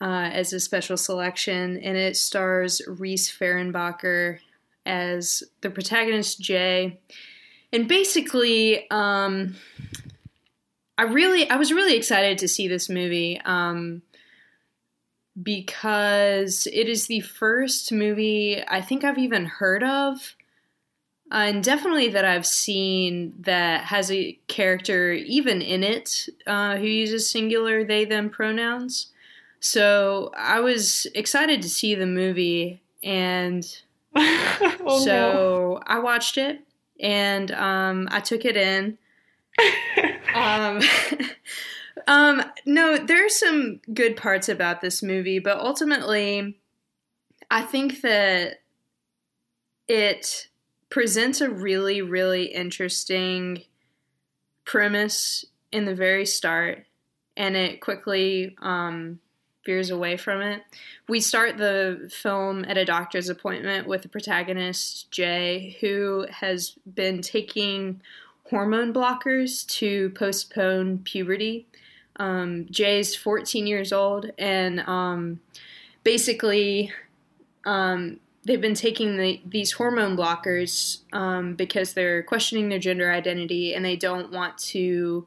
[0.00, 4.38] uh, as a special selection, and it stars Rhys Fehrenbacher
[4.84, 7.00] as the protagonist Jay.
[7.72, 9.56] And basically, um,
[10.98, 14.02] I really, I was really excited to see this movie um,
[15.42, 20.36] because it is the first movie I think I've even heard of
[21.30, 27.28] and definitely that I've seen that has a character even in it uh, who uses
[27.28, 29.12] singular they them pronouns.
[29.60, 33.66] So I was excited to see the movie, and
[34.14, 35.80] oh, so no.
[35.86, 36.60] I watched it
[37.00, 38.98] and um, I took it in.
[40.34, 40.80] um,
[42.06, 46.58] um, no, there are some good parts about this movie, but ultimately,
[47.50, 48.60] I think that
[49.88, 50.48] it
[50.90, 53.62] presents a really, really interesting
[54.64, 56.86] premise in the very start,
[57.36, 59.20] and it quickly um,
[59.64, 60.62] veers away from it.
[61.08, 67.20] We start the film at a doctor's appointment with the protagonist, Jay, who has been
[67.20, 68.00] taking
[68.50, 71.66] hormone blockers to postpone puberty.
[72.18, 75.40] Um, Jay's 14 years old, and um,
[76.02, 76.92] basically,
[77.66, 83.74] um, they've been taking the, these hormone blockers um, because they're questioning their gender identity
[83.74, 85.26] and they don't want to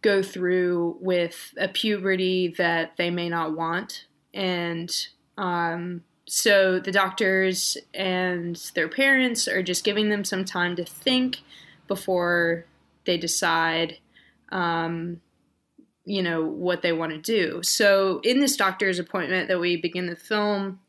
[0.00, 4.06] go through with a puberty that they may not want.
[4.32, 4.90] And
[5.36, 11.40] um, so the doctors and their parents are just giving them some time to think
[11.86, 12.64] before
[13.04, 13.98] they decide.
[14.50, 15.20] Um,
[16.06, 17.62] you know what they want to do.
[17.62, 20.80] So in this doctor's appointment that we begin the film,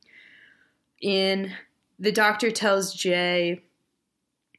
[1.06, 1.54] in
[2.00, 3.62] the doctor tells Jay,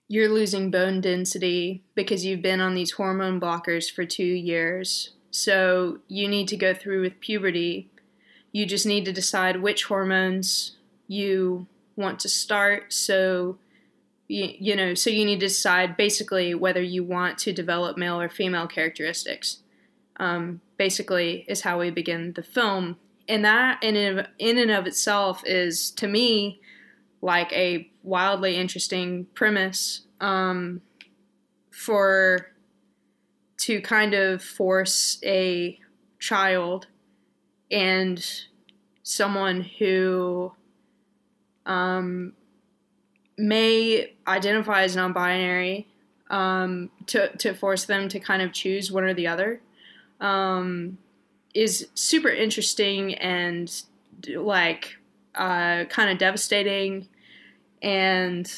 [0.06, 5.10] You're losing bone density because you've been on these hormone blockers for two years.
[5.32, 7.90] So you need to go through with puberty.
[8.52, 10.76] You just need to decide which hormones
[11.08, 12.92] you want to start.
[12.92, 13.58] So,
[14.28, 18.28] you, know, so you need to decide basically whether you want to develop male or
[18.28, 19.58] female characteristics.
[20.18, 22.98] Um, basically, is how we begin the film.
[23.28, 26.60] And that, in and, in and of itself, is to me
[27.20, 30.80] like a wildly interesting premise um,
[31.70, 32.52] for
[33.58, 35.78] to kind of force a
[36.18, 36.86] child
[37.70, 38.24] and
[39.02, 40.52] someone who
[41.64, 42.32] um,
[43.36, 45.88] may identify as non-binary
[46.30, 49.60] um, to to force them to kind of choose one or the other.
[50.20, 50.98] Um,
[51.56, 53.82] is super interesting and
[54.34, 54.98] like
[55.34, 57.08] uh, kind of devastating.
[57.82, 58.50] And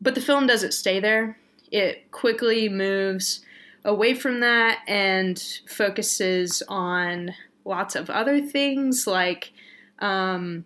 [0.00, 1.38] but the film doesn't stay there.
[1.72, 3.40] It quickly moves
[3.84, 9.52] away from that and focuses on lots of other things like
[9.98, 10.64] um,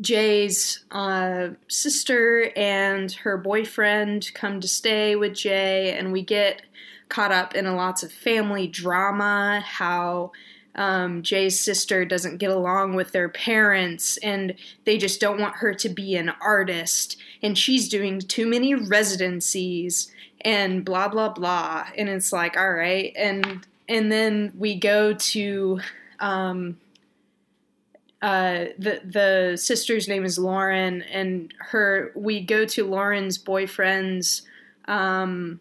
[0.00, 6.62] Jay's uh, sister and her boyfriend come to stay with Jay, and we get
[7.08, 9.62] caught up in a lots of family drama.
[9.64, 10.32] How
[10.74, 15.74] um, Jay's sister doesn't get along with their parents, and they just don't want her
[15.74, 21.86] to be an artist, and she's doing too many residencies, and blah blah blah.
[21.96, 25.80] And it's like, all right, and and then we go to
[26.18, 26.78] um,
[28.24, 34.42] uh, the the sister's name is Lauren, and her we go to Lauren's boyfriend's
[34.86, 35.60] um,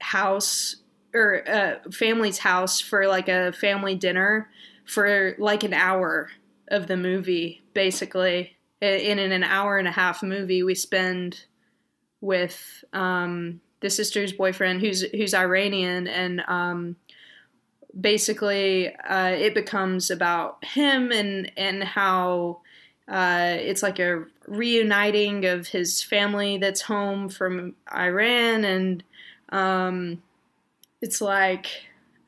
[0.00, 0.76] house
[1.14, 4.48] or uh, family's house for like a family dinner
[4.84, 6.30] for like an hour
[6.68, 8.56] of the movie, basically.
[8.80, 11.44] In, in an hour and a half movie, we spend
[12.20, 16.96] with um, the sister's boyfriend, who's who's Iranian, and um,
[17.98, 22.60] basically uh, it becomes about him and and how
[23.08, 29.02] uh, it's like a reuniting of his family that's home from Iran and
[29.50, 30.22] um,
[31.00, 31.66] it's like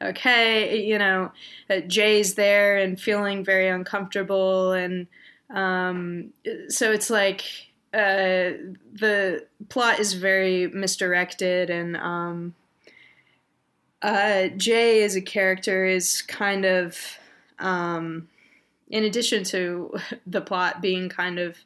[0.00, 1.32] okay you know
[1.70, 5.06] uh, Jay's there and feeling very uncomfortable and
[5.50, 6.32] um,
[6.68, 7.42] so it's like
[7.92, 8.56] uh,
[8.94, 12.54] the plot is very misdirected and um,
[14.02, 17.18] uh, Jay as a character is kind of,
[17.58, 18.28] um,
[18.90, 19.94] in addition to
[20.26, 21.56] the plot being kind of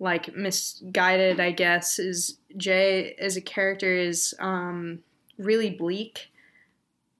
[0.00, 5.00] like misguided, I guess, is Jay as a character is um,
[5.38, 6.30] really bleak.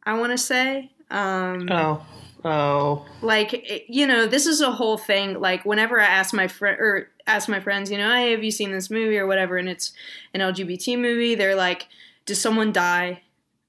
[0.04, 0.90] I want to say.
[1.10, 2.06] Um, oh.
[2.44, 3.06] Oh.
[3.20, 5.40] Like you know, this is a whole thing.
[5.40, 8.50] Like whenever I ask my friend or ask my friends, you know, hey, have you
[8.50, 9.92] seen this movie or whatever, and it's
[10.32, 11.88] an LGBT movie, they're like,
[12.26, 13.22] does someone die?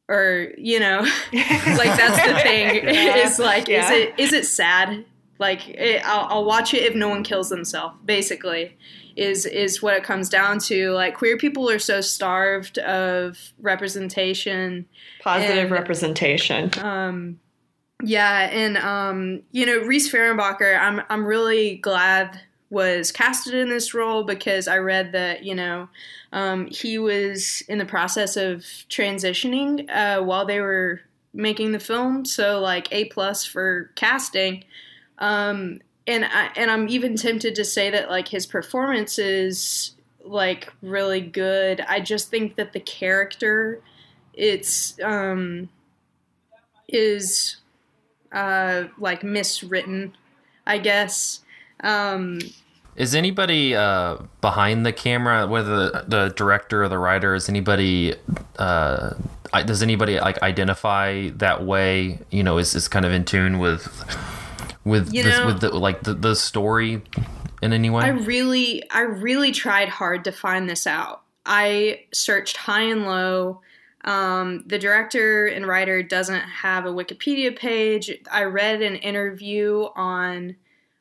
[0.09, 1.01] or you know
[1.33, 3.17] like that's the thing yeah.
[3.17, 3.85] is like yeah.
[3.85, 5.05] is it is it sad
[5.39, 8.77] like it, I'll, I'll watch it if no one kills themselves basically
[9.15, 10.91] is is what it comes down to.
[10.91, 14.85] Like queer people are so starved of representation
[15.21, 16.71] positive and, representation.
[16.79, 17.39] um
[18.03, 23.93] yeah and um you know Rhys Fehrenbacher I'm I'm really glad was casted in this
[23.93, 25.89] role because I read that you know
[26.31, 31.01] um, he was in the process of transitioning uh, while they were
[31.33, 34.63] making the film, so like a plus for casting.
[35.19, 39.91] Um, and I, and I'm even tempted to say that like his performance is
[40.23, 41.81] like really good.
[41.81, 43.81] I just think that the character
[44.33, 45.69] it's um,
[46.87, 47.57] is
[48.31, 50.13] uh, like miswritten,
[50.65, 51.41] I guess.
[51.83, 52.39] Um,
[52.95, 58.15] is anybody uh, behind the camera, whether the, the, director or the writer, is anybody?
[58.57, 59.13] Uh,
[59.65, 62.19] does anybody like identify that way?
[62.29, 63.85] You know, is is kind of in tune with
[64.83, 67.01] with this, know, with the, like the, the story
[67.61, 68.03] in any way?
[68.03, 71.23] I really, I really tried hard to find this out.
[71.45, 73.61] I searched high and low.
[74.05, 78.11] Um, the director and writer doesn't have a Wikipedia page.
[78.31, 80.55] I read an interview on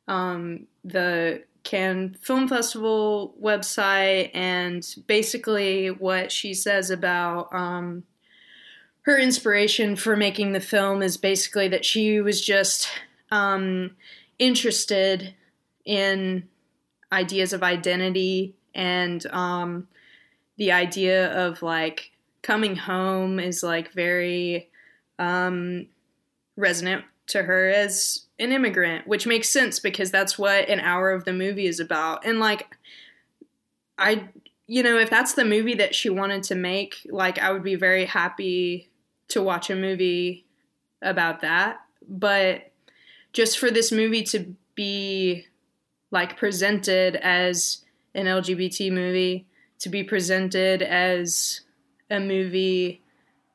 [0.08, 8.04] um, the Cannes Film Festival website, and basically what she says about um,
[9.02, 12.88] her inspiration for making the film is basically that she was just
[13.30, 13.96] um,
[14.38, 15.34] interested
[15.84, 16.48] in
[17.12, 19.88] ideas of identity and um,
[20.56, 22.12] the idea of like
[22.42, 24.68] coming home is like very
[25.18, 25.86] um,
[26.56, 31.24] resonant to her as an immigrant, which makes sense because that's what an hour of
[31.24, 32.24] the movie is about.
[32.24, 32.76] And like,
[33.98, 34.28] I,
[34.66, 37.74] you know, if that's the movie that she wanted to make, like, I would be
[37.74, 38.90] very happy
[39.28, 40.46] to watch a movie
[41.02, 41.80] about that.
[42.08, 42.70] But
[43.32, 45.46] just for this movie to be
[46.10, 49.46] like presented as an LGBT movie,
[49.78, 51.60] to be presented as
[52.10, 53.02] a movie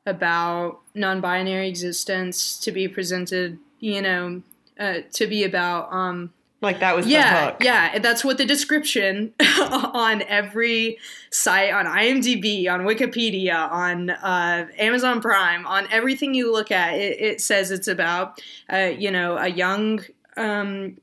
[0.05, 4.41] about non-binary existence to be presented you know
[4.79, 6.33] uh, to be about um
[6.63, 10.97] like that was yeah yeah that's what the description on every
[11.31, 17.21] site on imdb on wikipedia on uh, amazon prime on everything you look at it,
[17.21, 18.41] it says it's about
[18.71, 19.99] uh, you know a young
[20.37, 20.97] um,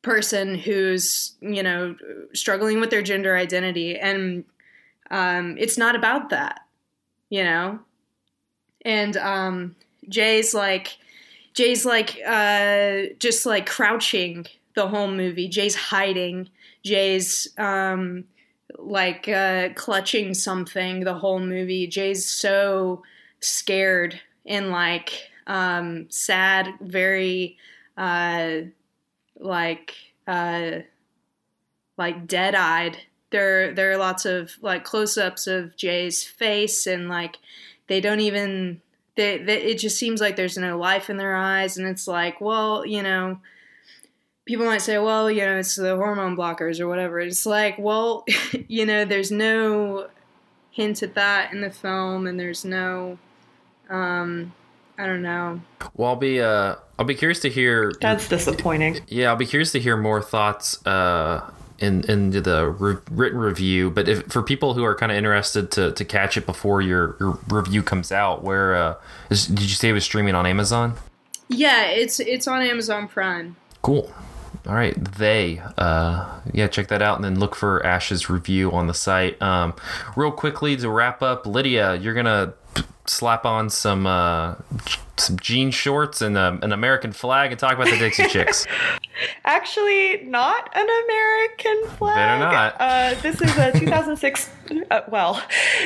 [0.00, 1.94] person who's you know
[2.32, 4.44] struggling with their gender identity and
[5.10, 6.62] um, it's not about that
[7.32, 7.78] you know?
[8.84, 9.74] And um,
[10.06, 10.98] jay's like
[11.54, 15.48] jay's like uh, just like crouching the whole movie.
[15.48, 16.48] Jay's hiding.
[16.82, 18.24] Jay's um,
[18.78, 21.86] like uh, clutching something the whole movie.
[21.86, 23.02] Jay's so
[23.40, 27.56] scared and like um, sad very
[27.96, 28.62] uh,
[29.38, 29.94] like
[30.26, 30.80] uh,
[31.96, 32.98] like dead eyed.
[33.30, 37.38] There there are lots of like close ups of Jay's face and like
[37.86, 38.80] they don't even
[39.14, 41.76] they, they it just seems like there's no life in their eyes.
[41.76, 43.38] And it's like well you know
[44.52, 48.22] people might say well you know it's the hormone blockers or whatever it's like well
[48.68, 50.06] you know there's no
[50.70, 53.16] hint at that in the film and there's no
[53.88, 54.52] um
[54.98, 55.62] I don't know.
[55.94, 57.92] Well, I'll be uh, I'll be curious to hear.
[58.00, 59.00] That's disappointing.
[59.08, 63.90] Yeah, I'll be curious to hear more thoughts uh, in into the re- written review.
[63.90, 67.16] But if for people who are kind of interested to, to catch it before your,
[67.18, 68.94] your review comes out, where uh,
[69.30, 70.94] is, did you say it was streaming on Amazon?
[71.48, 73.56] Yeah, it's it's on Amazon Prime.
[73.80, 74.12] Cool.
[74.66, 78.86] All right, they uh, yeah, check that out, and then look for Ash's review on
[78.86, 79.40] the site.
[79.42, 79.74] Um,
[80.14, 82.54] real quickly to wrap up, Lydia, you're gonna
[83.06, 84.54] slap on some uh,
[85.16, 88.66] some jean shorts and uh, an American flag and talk about the Dixie Chicks.
[89.44, 92.16] Actually, not an American flag.
[92.16, 92.76] Better not.
[92.78, 94.50] Uh, this is a 2006.
[94.90, 95.42] uh, well,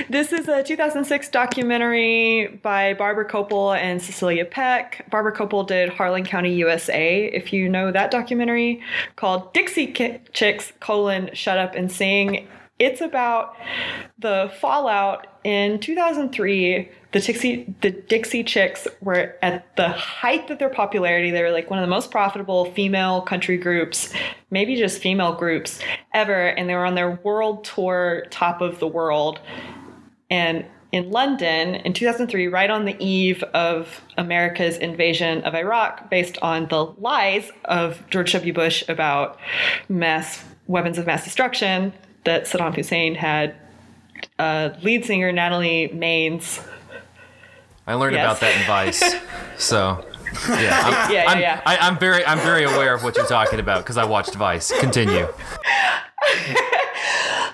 [0.08, 5.06] this is a 2006 documentary by Barbara Kopple and Cecilia Peck.
[5.10, 7.26] Barbara Kopple did Harlan County, USA.
[7.26, 8.82] If you know that documentary,
[9.16, 9.92] called Dixie
[10.32, 12.48] Chicks: colon Shut Up and Sing.
[12.78, 13.56] It's about
[14.18, 20.68] the fallout in 2003 the Dixie the Dixie Chicks were at the height of their
[20.68, 21.30] popularity.
[21.30, 24.12] They were like one of the most profitable female country groups,
[24.50, 25.80] maybe just female groups
[26.12, 29.40] ever, and they were on their world tour, top of the world.
[30.28, 36.36] And in London in 2003, right on the eve of America's invasion of Iraq, based
[36.42, 38.52] on the lies of George W.
[38.52, 39.38] Bush about
[39.88, 41.94] mass weapons of mass destruction
[42.24, 43.56] that Saddam Hussein had,
[44.38, 46.60] uh, lead singer Natalie Maines
[47.86, 48.24] I learned yes.
[48.24, 49.14] about that in Vice.
[49.62, 50.04] so
[50.48, 51.62] yeah, I'm, yeah, I'm, yeah.
[51.64, 54.72] I, am very, I'm very aware of what you're talking about because I watched Vice.
[54.80, 55.28] Continue.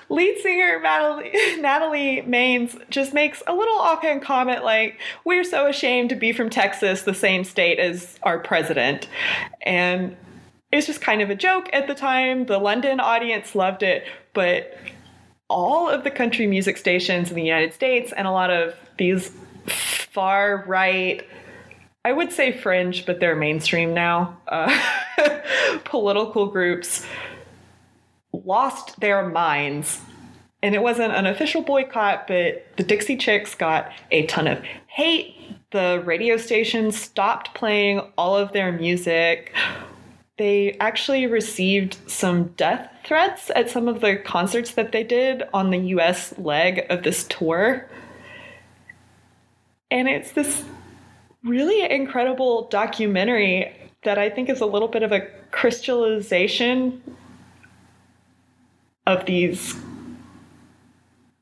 [0.09, 6.09] Lead singer Natalie, Natalie Maines just makes a little offhand comment like, "We're so ashamed
[6.09, 9.07] to be from Texas, the same state as our president,"
[9.61, 10.15] and
[10.71, 12.45] it was just kind of a joke at the time.
[12.45, 14.77] The London audience loved it, but
[15.49, 19.31] all of the country music stations in the United States and a lot of these
[19.67, 21.25] far right,
[22.05, 24.77] I would say fringe, but they're mainstream now, uh,
[25.83, 27.05] political groups
[28.33, 30.01] lost their minds.
[30.61, 35.35] And it wasn't an official boycott, but the Dixie Chicks got a ton of hate.
[35.71, 39.53] The radio stations stopped playing all of their music.
[40.37, 45.69] They actually received some death threats at some of the concerts that they did on
[45.69, 47.89] the US leg of this tour.
[49.93, 50.63] And it's this
[51.43, 53.71] really incredible documentary
[54.03, 55.21] that I think is a little bit of a
[55.51, 57.01] crystallization
[59.05, 59.75] of these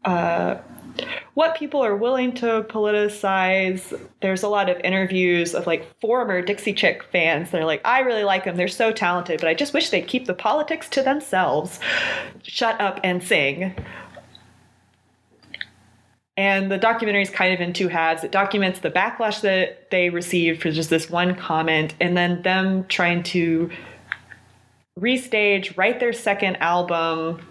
[0.04, 0.58] uh,
[1.36, 3.98] what people are willing to politicize.
[4.22, 8.00] There's a lot of interviews of like former Dixie Chick fans that are like, I
[8.00, 8.58] really like them.
[8.58, 11.80] They're so talented, but I just wish they'd keep the politics to themselves.
[12.44, 13.76] Shut up and sing.
[16.38, 18.24] And the documentary is kind of in two halves.
[18.24, 22.86] It documents the backlash that they received for just this one comment, and then them
[22.88, 23.70] trying to
[25.00, 27.42] restage, write their second album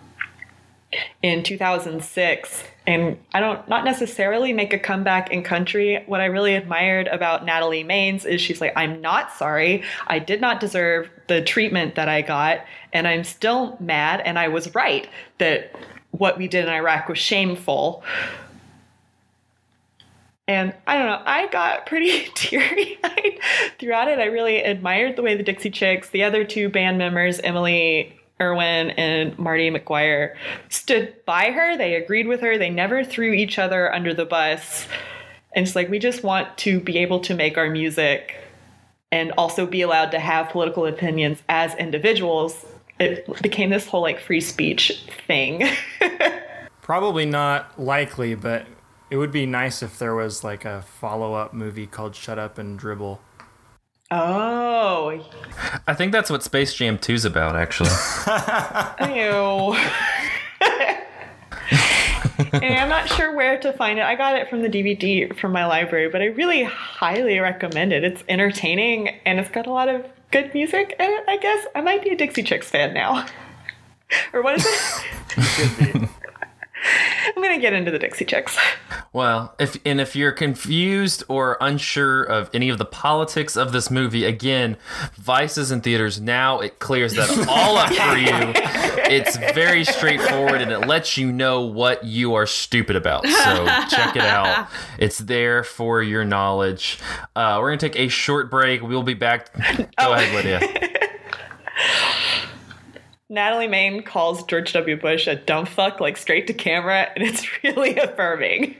[1.22, 6.02] in 2006 and i don't not necessarily make a comeback in country.
[6.06, 9.84] What i really admired about natalie maines is she's like i'm not sorry.
[10.08, 14.48] I did not deserve the treatment that i got and i'm still mad and i
[14.48, 15.08] was right
[15.38, 15.72] that
[16.10, 18.02] what we did in iraq was shameful
[20.50, 23.38] and I don't know, I got pretty teary eyed
[23.78, 24.18] throughout it.
[24.18, 28.90] I really admired the way the Dixie Chicks, the other two band members, Emily Erwin
[28.90, 30.36] and Martie Maguire,
[30.68, 31.76] stood by her.
[31.76, 32.58] They agreed with her.
[32.58, 34.88] They never threw each other under the bus.
[35.54, 38.34] And it's like, we just want to be able to make our music
[39.12, 42.66] and also be allowed to have political opinions as individuals.
[42.98, 45.68] It became this whole like free speech thing.
[46.82, 48.66] Probably not likely, but
[49.10, 52.58] it would be nice if there was like a follow up movie called Shut Up
[52.58, 53.20] and Dribble.
[54.12, 55.24] Oh,
[55.86, 57.90] I think that's what Space Jam 2's about, actually.
[59.14, 59.76] ew.
[62.52, 64.02] and I'm not sure where to find it.
[64.02, 68.02] I got it from the DVD from my library, but I really highly recommend it.
[68.02, 71.66] It's entertaining and it's got a lot of good music in it, I guess.
[71.74, 73.26] I might be a Dixie Chicks fan now.
[74.32, 76.08] or what is it?
[77.36, 78.56] I'm gonna get into the Dixie Chicks.
[79.12, 83.90] Well, if and if you're confused or unsure of any of the politics of this
[83.90, 84.76] movie, again,
[85.16, 86.60] Vice is in theaters now.
[86.60, 88.52] It clears that all up for you.
[89.12, 93.26] It's very straightforward and it lets you know what you are stupid about.
[93.26, 94.68] So check it out.
[94.96, 97.00] It's there for your knowledge.
[97.34, 98.80] Uh, we're gonna take a short break.
[98.80, 99.52] We'll be back.
[99.98, 100.60] Go ahead, Lydia.
[103.32, 104.96] Natalie Main calls George W.
[104.96, 108.74] Bush a dumb fuck, like straight to camera, and it's really affirming.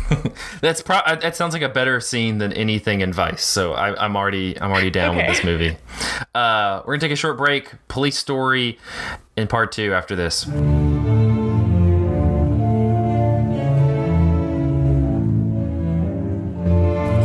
[0.60, 3.44] That's pro- uh, that sounds like a better scene than anything in Vice.
[3.44, 5.26] So I, I'm already I'm already down Okay.
[5.26, 5.76] with this movie.
[6.34, 7.72] Uh, we're gonna take a short break.
[7.88, 8.78] Police story
[9.36, 10.46] in part two after this.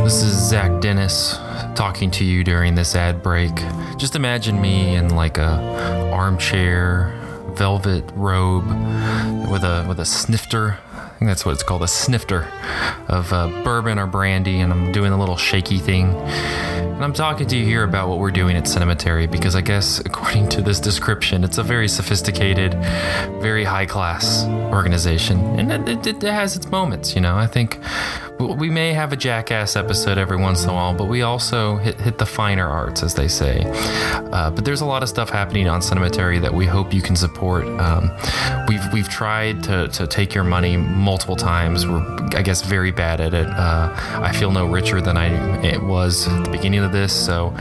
[0.04, 1.38] This is Zach Dennis
[1.74, 3.54] talking to you during this ad break.
[3.96, 7.12] Just imagine me in like a armchair,
[7.54, 8.66] velvet robe
[9.50, 10.78] with a with a snifter.
[10.92, 12.48] I think that's what it's called, a snifter
[13.08, 16.14] of uh, bourbon or brandy, and I'm doing a little shaky thing.
[16.94, 19.98] And I'm talking to you here about what we're doing at Cinematary because I guess,
[20.04, 22.74] according to this description, it's a very sophisticated,
[23.40, 25.38] very high class organization.
[25.58, 27.36] And it, it, it has its moments, you know.
[27.36, 27.80] I think
[28.52, 32.00] we may have a jackass episode every once in a while, but we also hit,
[32.00, 33.62] hit the finer arts, as they say.
[34.32, 37.16] Uh, but there's a lot of stuff happening on Cinematary that we hope you can
[37.16, 37.66] support.
[37.80, 38.10] Um,
[38.68, 41.86] we've we've tried to, to take your money multiple times.
[41.86, 43.46] We're, I guess, very bad at it.
[43.46, 47.54] Uh, I feel no richer than I was at the beginning of this, so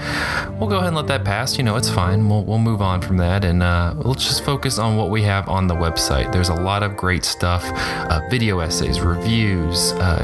[0.60, 1.58] we'll go ahead and let that pass.
[1.58, 2.28] You know, it's fine.
[2.30, 5.48] We'll, we'll move on from that, and uh, let's just focus on what we have
[5.50, 6.32] on the website.
[6.32, 10.20] There's a lot of great stuff uh, video essays, reviews, uh,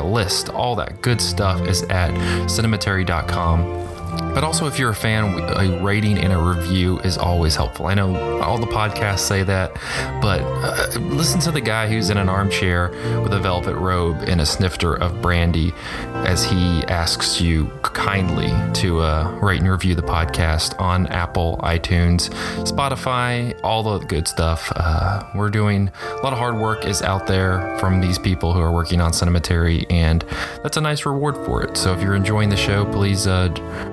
[0.00, 0.04] etc.
[0.04, 2.10] List, all that good stuff is at
[2.48, 3.89] cinematary.com.
[4.10, 7.86] But also, if you're a fan, a rating and a review is always helpful.
[7.86, 9.74] I know all the podcasts say that,
[10.20, 12.90] but uh, listen to the guy who's in an armchair
[13.22, 15.72] with a velvet robe and a snifter of brandy
[16.14, 22.30] as he asks you kindly to uh, rate and review the podcast on Apple, iTunes,
[22.64, 24.72] Spotify, all the good stuff.
[24.76, 28.60] Uh, we're doing a lot of hard work is out there from these people who
[28.60, 30.24] are working on Cinematary, and
[30.62, 31.76] that's a nice reward for it.
[31.76, 33.48] So if you're enjoying the show, please uh,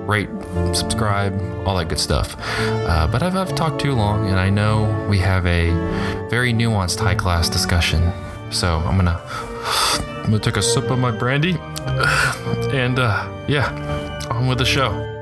[0.08, 0.28] rate,
[0.72, 2.34] subscribe, all that good stuff.
[2.58, 5.70] Uh, but I've, I've talked too long, and I know we have a
[6.28, 8.12] very nuanced high class discussion.
[8.50, 9.20] So I'm gonna
[10.24, 11.56] I'm gonna take a sip of my brandy,
[12.72, 15.17] and uh, yeah, on with the show.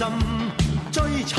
[0.00, 0.08] 心，
[0.90, 1.36] 追寻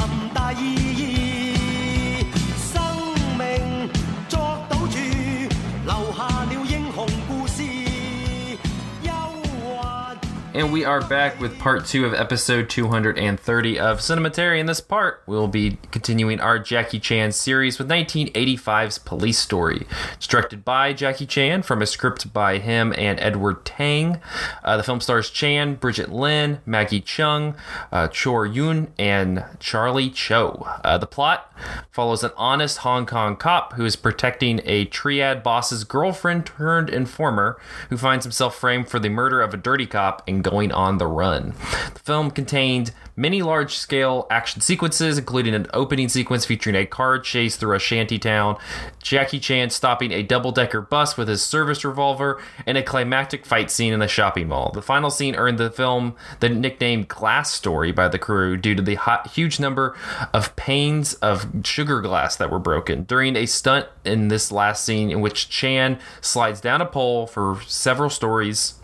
[10.54, 14.60] And we are back with part two of episode 230 of Cinematary.
[14.60, 19.88] In this part, we'll be continuing our Jackie Chan series with 1985's Police Story.
[20.20, 24.20] Directed by Jackie Chan from a script by him and Edward Tang.
[24.62, 27.56] Uh, the film stars Chan, Brigitte Lin, Maggie Cheung,
[27.94, 30.68] uh, Chor Yuen, and Charlie Cho.
[30.84, 31.54] Uh, the plot
[31.92, 37.58] follows an honest Hong Kong cop who is protecting a triad boss's girlfriend turned informer
[37.90, 41.08] who finds himself framed for the murder of a dirty cop and going on the
[41.08, 41.54] run.
[41.94, 47.20] The film contained many large scale action sequences, including an opening sequence featuring a car
[47.20, 48.58] chase through a shanty town,
[49.02, 53.70] Jackie Chan stopping a double decker bus with his service revolver, and a climactic fight
[53.70, 54.72] scene in a shopping mall.
[54.74, 58.82] The final scene earned the film the nickname Glass Story by the crew due to
[58.82, 59.96] the hot, huge number
[60.34, 65.12] of panes of sugar glass that were broken during a stunt in this last scene
[65.12, 68.76] in which Chan slides down a pole for several stories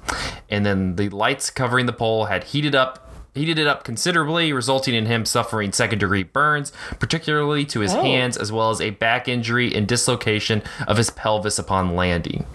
[0.49, 3.06] and then the lights covering the pole had heated up
[3.37, 8.01] heated it up considerably, resulting in him suffering second degree burns, particularly to his Oh.
[8.01, 12.45] hands, as well as a back injury and dislocation of his pelvis upon landing.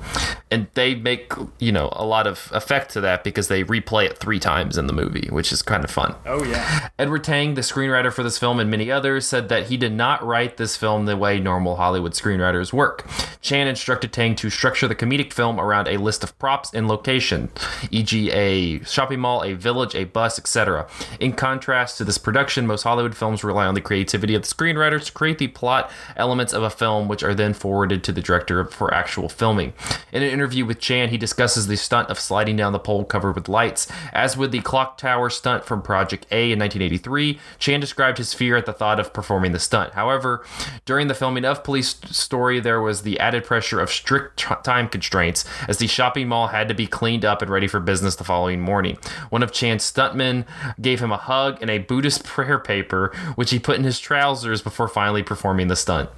[0.50, 4.18] And they make, you know, a lot of effect to that because they replay it
[4.18, 6.14] three times in the movie, which is kind of fun.
[6.26, 6.88] Oh yeah.
[6.98, 10.24] Edward Tang, the screenwriter for this film and many others, said that he did not
[10.24, 13.06] write this film the way normal Hollywood screenwriters work.
[13.40, 17.48] Chan instructed Tang to structure the comedic film around a list of props and location,
[17.90, 20.71] e.g., a shopping mall, a village, a bus, etc.
[21.20, 25.06] In contrast to this production, most Hollywood films rely on the creativity of the screenwriters
[25.06, 28.64] to create the plot elements of a film, which are then forwarded to the director
[28.64, 29.72] for actual filming.
[30.12, 33.34] In an interview with Chan, he discusses the stunt of sliding down the pole covered
[33.34, 33.86] with lights.
[34.12, 38.56] As with the clock tower stunt from Project A in 1983, Chan described his fear
[38.56, 39.94] at the thought of performing the stunt.
[39.94, 40.44] However,
[40.84, 45.44] during the filming of Police Story, there was the added pressure of strict time constraints,
[45.68, 48.60] as the shopping mall had to be cleaned up and ready for business the following
[48.60, 48.98] morning.
[49.30, 50.46] One of Chan's stuntmen
[50.80, 54.62] gave him a hug and a Buddhist prayer paper, which he put in his trousers
[54.62, 56.10] before finally performing the stunt.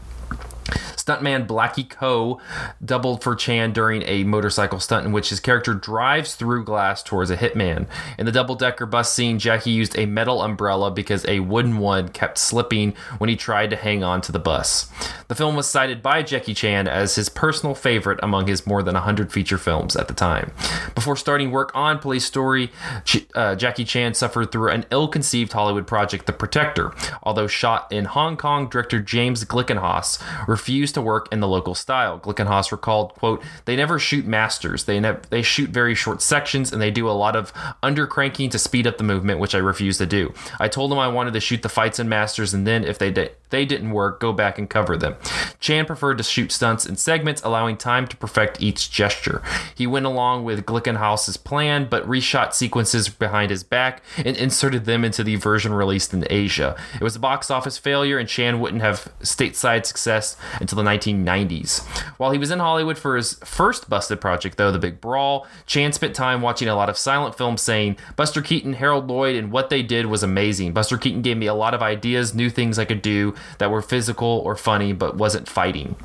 [0.96, 2.40] Stuntman Blackie Ko
[2.84, 7.30] doubled for Chan during a motorcycle stunt in which his character drives through glass towards
[7.30, 7.86] a hitman.
[8.18, 12.08] In the double decker bus scene, Jackie used a metal umbrella because a wooden one
[12.08, 14.90] kept slipping when he tried to hang on to the bus.
[15.28, 18.94] The film was cited by Jackie Chan as his personal favorite among his more than
[18.94, 20.52] 100 feature films at the time.
[20.94, 22.70] Before starting work on Police Story,
[23.34, 26.92] uh, Jackie Chan suffered through an ill conceived Hollywood project, The Protector.
[27.22, 30.22] Although shot in Hong Kong, director James Glickenhaus
[30.64, 32.18] refused to work in the local style.
[32.18, 34.84] Glickenhaus recalled, quote, they never shoot masters.
[34.84, 37.52] They never they shoot very short sections and they do a lot of
[37.82, 40.32] undercranking to speed up the movement, which I refuse to do.
[40.58, 43.10] I told them I wanted to shoot the fights in masters and then if they
[43.10, 45.14] did they didn't work, go back and cover them.
[45.60, 49.42] Chan preferred to shoot stunts in segments, allowing time to perfect each gesture.
[49.76, 55.04] He went along with Glickenhaus's plan, but reshot sequences behind his back and inserted them
[55.04, 56.74] into the version released in Asia.
[56.94, 61.86] It was a box office failure, and Chan wouldn't have stateside success until the 1990s.
[62.18, 65.92] While he was in Hollywood for his first busted project, though, The Big Brawl, Chan
[65.92, 69.70] spent time watching a lot of silent films saying, Buster Keaton, Harold Lloyd, and what
[69.70, 70.72] they did was amazing.
[70.72, 73.82] Buster Keaton gave me a lot of ideas, new things I could do that were
[73.82, 75.96] physical or funny but wasn't fighting.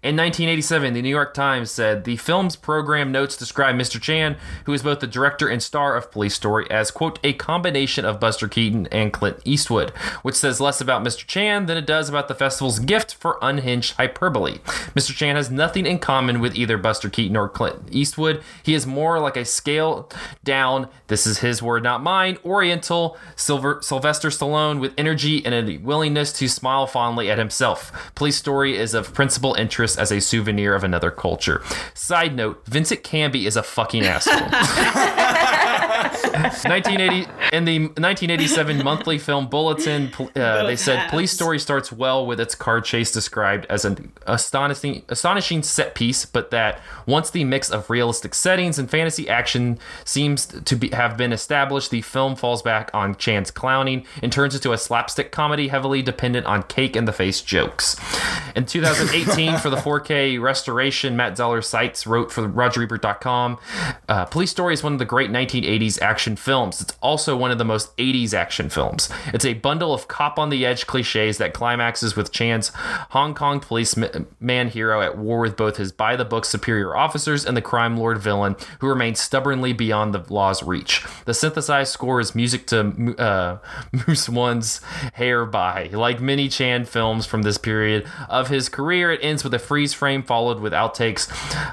[0.00, 4.00] In 1987, the New York Times said the film's program notes describe Mr.
[4.00, 8.04] Chan, who is both the director and star of Police Story, as, quote, a combination
[8.04, 9.90] of Buster Keaton and Clint Eastwood,
[10.22, 11.26] which says less about Mr.
[11.26, 14.58] Chan than it does about the festival's gift for unhinged hyperbole.
[14.94, 15.12] Mr.
[15.12, 18.40] Chan has nothing in common with either Buster Keaton or Clint Eastwood.
[18.62, 23.80] He is more like a scaled down, this is his word, not mine, Oriental Silver,
[23.82, 28.12] Sylvester Stallone with energy and a willingness to smile fondly at himself.
[28.14, 31.62] Police Story is of principal interest as a souvenir of another culture.
[31.94, 34.48] Side note: Vincent Canby is a fucking asshole.
[36.42, 42.40] 1980 in the 1987 monthly film bulletin uh, they said police story starts well with
[42.40, 47.70] its car chase described as an astonishing astonishing set piece but that once the mix
[47.70, 52.62] of realistic settings and fantasy action seems to be, have been established the film falls
[52.62, 57.04] back on Chan's clowning and turns into a slapstick comedy heavily dependent on cake in
[57.04, 57.96] the face jokes.
[58.54, 63.58] In 2018 for the 4K restoration Matt Zoller Seitz wrote for RogerEbert.com
[64.08, 66.80] uh, Police Story is one of the great 1980s action films.
[66.80, 69.08] It's also one of the most 80s action films.
[69.28, 72.72] It's a bundle of cop on the edge cliches that climaxes with Chan's
[73.10, 77.56] Hong Kong policeman hero at war with both his by the book superior officers and
[77.56, 81.04] the crime lord villain who remains stubbornly beyond the law's reach.
[81.24, 83.58] The synthesized score is music to uh,
[84.06, 84.80] Mousse One's
[85.14, 85.88] Hair by.
[85.92, 89.94] Like many Chan films from this period of his career, it ends with a freeze
[89.94, 91.28] frame followed with outtakes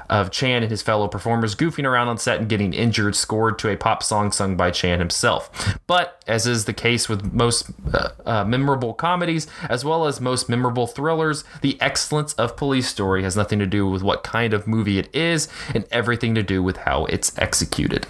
[0.08, 3.68] of Chan and his fellow performers goofing around on set and getting injured, scored to
[3.68, 5.78] a pop song sung by Chan himself.
[5.86, 10.48] But, as is the case with most uh, uh, memorable comedies, as well as most
[10.48, 14.68] memorable thrillers, the excellence of Police Story has nothing to do with what kind of
[14.68, 18.06] movie it is and everything to do with how it's executed.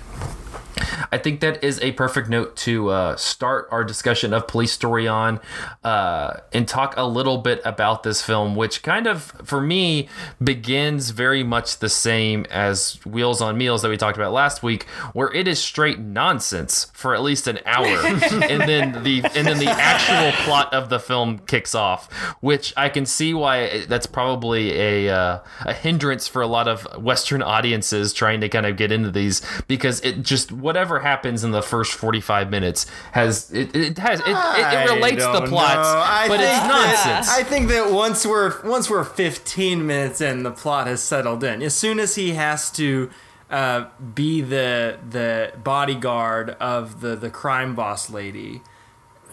[1.13, 5.07] I think that is a perfect note to uh, start our discussion of Police Story
[5.07, 5.41] on
[5.85, 10.09] uh, and talk a little bit about this film, which kind of, for me,
[10.43, 14.85] begins very much the same as Wheels on Meals that we talked about last week,
[15.13, 19.59] where it is straight nonsense for at least an hour, and then the and then
[19.59, 24.73] the actual plot of the film kicks off, which I can see why that's probably
[24.79, 28.93] a uh, a hindrance for a lot of Western audiences trying to kind of get
[28.93, 33.99] into these because it just whatever happens in the first 45 minutes has it, it
[33.99, 35.89] has it, it, it relates the don't plots.
[35.89, 40.21] I but think it's that- nonsense I think that once we're once we're 15 minutes
[40.21, 41.63] in, the plot has settled in.
[41.63, 43.11] As soon as he has to
[43.51, 48.63] uh, be the the bodyguard of the the crime boss lady.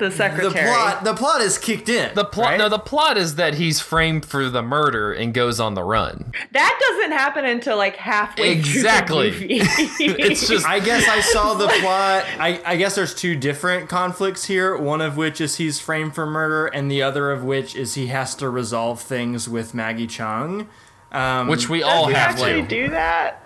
[0.04, 0.66] The secretary.
[0.66, 2.14] The plot the plot is kicked in.
[2.14, 2.58] The plot right?
[2.58, 6.34] no, the plot is that he's framed for the murder and goes on the run.
[6.52, 9.32] That doesn't happen until like halfway Exactly.
[9.32, 10.24] through the movie.
[10.24, 12.26] It's just I guess I saw the plot.
[12.40, 14.76] I, I guess there's two different conflicts here.
[14.78, 18.08] One of which is he's framed for murder, and the other of which is he
[18.08, 20.68] has to resolve things with Maggie Cheung.
[21.14, 22.68] Um, which we all you have actually to.
[22.68, 23.40] do that?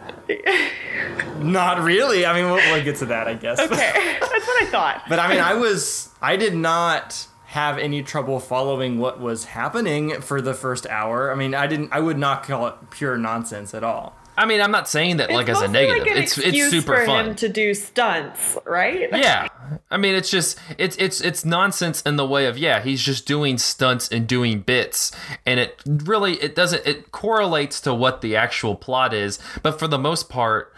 [1.39, 2.25] not really.
[2.25, 3.59] I mean, we'll, we'll get to that, I guess.
[3.59, 3.75] Okay,
[4.21, 5.03] that's what I thought.
[5.09, 10.21] But I mean, I was I did not have any trouble following what was happening
[10.21, 11.31] for the first hour.
[11.31, 11.89] I mean, I didn't.
[11.91, 14.16] I would not call it pure nonsense at all.
[14.37, 16.07] I mean, I'm not saying that like it's as a negative.
[16.07, 17.29] Like it's it's super for fun.
[17.29, 19.09] him to do stunts, right?
[19.11, 19.47] yeah
[19.89, 23.25] i mean it's just it's it's it's nonsense in the way of yeah he's just
[23.25, 25.11] doing stunts and doing bits
[25.45, 29.87] and it really it doesn't it correlates to what the actual plot is but for
[29.87, 30.73] the most part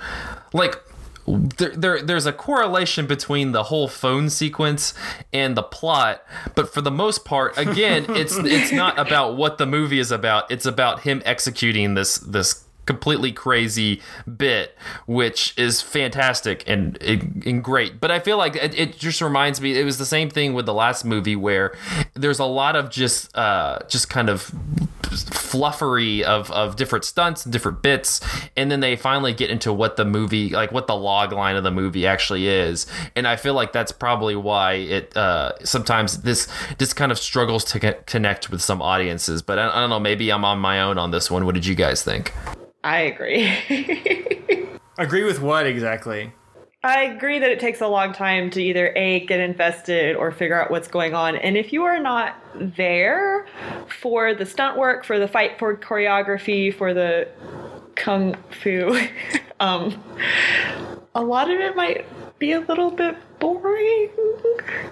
[0.54, 0.82] like
[1.28, 4.94] there, there there's a correlation between the whole phone sequence
[5.32, 6.24] and the plot
[6.56, 10.50] but for the most part again it's it's not about what the movie is about
[10.50, 14.02] it's about him executing this this completely crazy
[14.38, 14.76] bit,
[15.06, 18.02] which is fantastic and, and great.
[18.02, 19.78] But I feel like it, it, just reminds me.
[19.78, 21.78] It was the same thing with the last movie where
[22.16, 24.52] there's a lot of just uh, just kind of
[25.10, 28.22] fluffery of, of different stunts and different bits
[28.58, 31.64] and then they finally get into what the movie like what the log line of
[31.64, 32.86] the movie actually is
[33.16, 37.64] and i feel like that's probably why it uh, sometimes this this kind of struggles
[37.64, 41.00] to connect with some audiences but I, I don't know maybe i'm on my own
[41.00, 42.32] on this one what did you guys think
[42.84, 43.48] I agree.
[44.98, 46.34] Agree with what exactly?
[46.84, 50.62] I agree that it takes a long time to either A, get invested or figure
[50.62, 51.36] out what's going on.
[51.38, 53.46] And if you are not there
[53.88, 57.30] for the stunt work, for the fight for choreography, for the
[57.96, 58.98] kung fu,
[59.60, 60.02] um,
[61.16, 62.06] a lot of it might
[62.40, 64.10] be a little bit boring.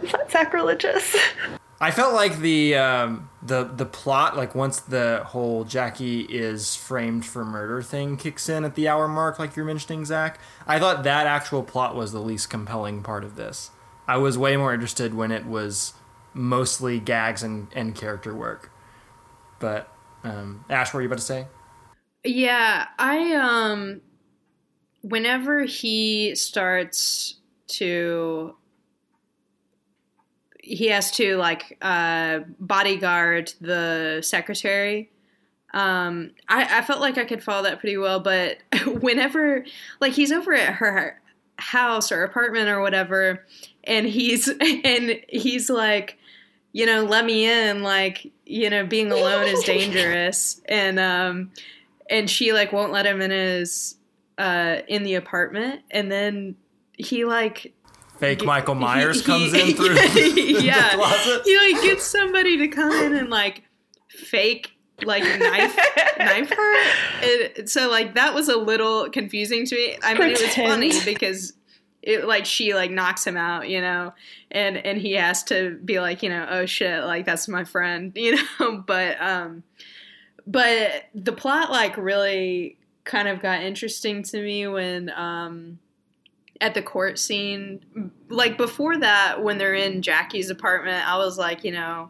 [0.03, 1.15] Is that sacrilegious?
[1.79, 7.25] I felt like the um, the the plot, like once the whole Jackie is framed
[7.25, 10.39] for murder thing kicks in at the hour mark, like you're mentioning, Zach.
[10.65, 13.69] I thought that actual plot was the least compelling part of this.
[14.07, 15.93] I was way more interested when it was
[16.33, 18.71] mostly gags and, and character work.
[19.59, 19.91] But
[20.23, 21.47] um, Ash, what were you about to say?
[22.23, 24.01] Yeah, I um
[25.01, 27.35] whenever he starts
[27.67, 28.55] to
[30.67, 35.09] he has to like uh bodyguard the secretary.
[35.73, 39.65] Um I, I felt like I could follow that pretty well, but whenever
[39.99, 41.21] like he's over at her
[41.59, 43.45] house or apartment or whatever
[43.83, 46.17] and he's and he's like
[46.73, 51.51] you know let me in like you know being alone is dangerous and um
[52.09, 53.95] and she like won't let him in his
[54.37, 56.55] uh in the apartment and then
[56.97, 57.73] he like
[58.19, 60.89] Fake Michael Myers he- comes in through the yeah.
[60.95, 61.41] closet.
[61.45, 63.63] he like gets somebody to come in and like
[64.09, 64.71] fake
[65.03, 65.77] like knife
[66.17, 67.55] knife her.
[67.57, 69.97] And so like that was a little confusing to me.
[70.01, 71.53] I mean it was funny because
[72.01, 74.13] it like she like knocks him out you know?
[74.49, 78.11] And and he has to be like you know oh shit like that's my friend
[78.15, 78.83] you know?
[78.87, 79.63] But um
[80.47, 85.79] but the plot like really kind of got interesting to me when um
[86.61, 91.63] at the court scene like before that when they're in Jackie's apartment I was like
[91.63, 92.09] you know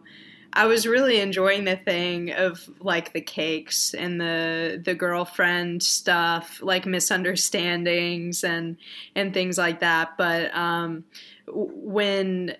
[0.53, 6.59] I was really enjoying the thing of like the cakes and the the girlfriend stuff
[6.63, 8.77] like misunderstandings and
[9.15, 10.17] and things like that.
[10.17, 11.03] But um
[11.47, 12.55] when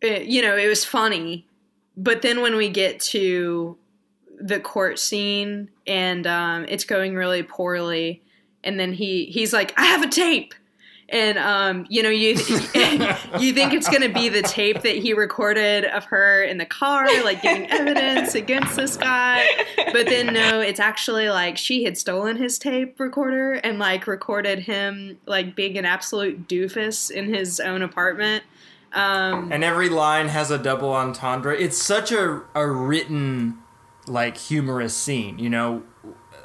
[0.00, 1.46] it, you know it was funny.
[1.96, 3.76] But then when we get to
[4.40, 8.22] the court scene and um, it's going really poorly
[8.62, 10.54] and then he he's like i have a tape
[11.10, 12.30] and um, you know you
[13.38, 16.66] you think it's going to be the tape that he recorded of her in the
[16.66, 19.46] car like giving evidence against this guy
[19.92, 24.58] but then no it's actually like she had stolen his tape recorder and like recorded
[24.58, 28.44] him like being an absolute doofus in his own apartment
[28.92, 31.54] um, and every line has a double entendre.
[31.54, 33.58] It's such a a written
[34.06, 35.82] like humorous scene, you know.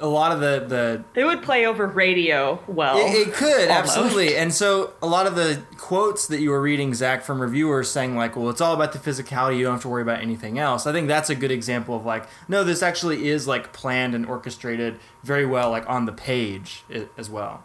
[0.04, 2.97] A lot of the the It would play over radio well.
[2.97, 3.97] It, it could almost.
[3.97, 7.89] absolutely, and so a lot of the quotes that you were reading, Zach, from reviewers
[7.89, 9.58] saying like, "Well, it's all about the physicality.
[9.58, 12.06] You don't have to worry about anything else." I think that's a good example of
[12.06, 16.84] like, no, this actually is like planned and orchestrated very well, like on the page
[17.18, 17.64] as well.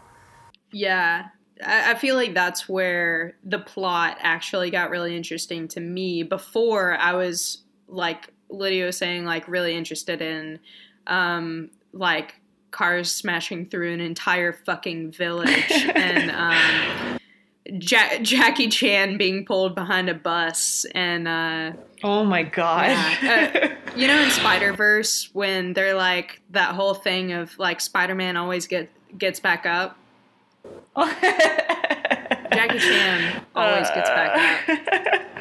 [0.71, 1.27] Yeah,
[1.61, 6.23] I, I feel like that's where the plot actually got really interesting to me.
[6.23, 10.59] Before I was like Lydia was saying, like really interested in
[11.07, 12.35] um, like
[12.71, 17.17] cars smashing through an entire fucking village and um,
[17.81, 21.71] ja- Jackie Chan being pulled behind a bus and uh,
[22.03, 22.91] Oh my god.
[23.23, 23.75] yeah.
[23.85, 28.13] Uh, you know in Spider Verse when they're like that whole thing of like Spider
[28.15, 29.97] Man always get gets back up.
[30.97, 35.21] Jackie Chan always gets back up.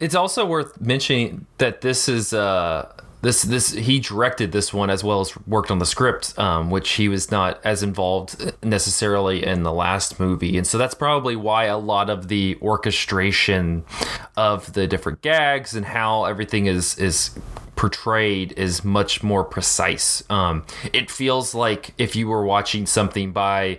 [0.00, 2.92] It's also worth mentioning that this is uh
[3.24, 6.92] this this he directed this one as well as worked on the script, um, which
[6.92, 11.64] he was not as involved necessarily in the last movie, and so that's probably why
[11.64, 13.84] a lot of the orchestration
[14.36, 17.30] of the different gags and how everything is is
[17.84, 20.24] portrayed is much more precise.
[20.30, 20.64] Um,
[20.94, 23.78] it feels like if you were watching something by,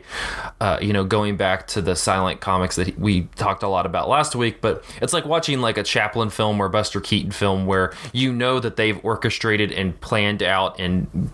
[0.62, 4.08] uh, you know, going back to the silent comics that we talked a lot about
[4.08, 7.94] last week, but it's like watching like a Chaplin film or Buster Keaton film where
[8.14, 11.32] you know that they've orchestrated and planned out and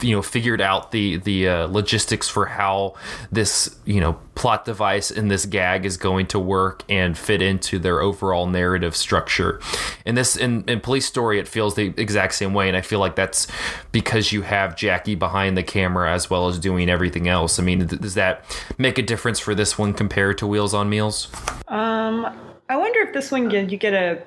[0.00, 2.94] you know figured out the the uh, logistics for how
[3.30, 7.76] this you know plot device in this gag is going to work and fit into
[7.78, 9.60] their overall narrative structure.
[10.06, 13.00] In this in, in Police Story, it feels the exact same way, and I feel
[13.00, 13.46] like that's
[13.92, 17.58] because you have Jackie behind the camera as well as doing everything else.
[17.58, 18.44] I mean, th- does that
[18.78, 21.28] make a difference for this one compared to Wheels on Meals?
[21.68, 22.26] Um,
[22.68, 24.22] I wonder if this one you get a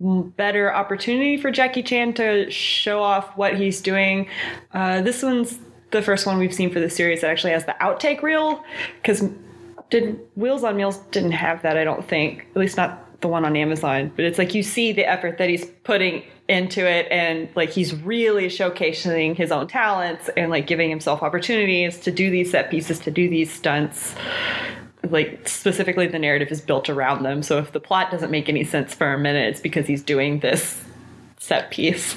[0.00, 4.28] better opportunity for Jackie Chan to show off what he's doing.
[4.72, 5.58] Uh, this one's
[5.90, 8.62] the first one we've seen for the series that actually has the outtake reel
[9.02, 9.24] because
[9.90, 11.76] did Wheels on Meals didn't have that.
[11.76, 14.12] I don't think, at least not the one on Amazon.
[14.14, 17.94] But it's like you see the effort that he's putting into it, and like he's
[17.94, 22.98] really showcasing his own talents and like giving himself opportunities to do these set pieces,
[23.00, 24.14] to do these stunts
[25.10, 27.42] like specifically the narrative is built around them.
[27.42, 30.40] So if the plot doesn't make any sense for a minute, it's because he's doing
[30.40, 30.82] this
[31.38, 32.16] set piece.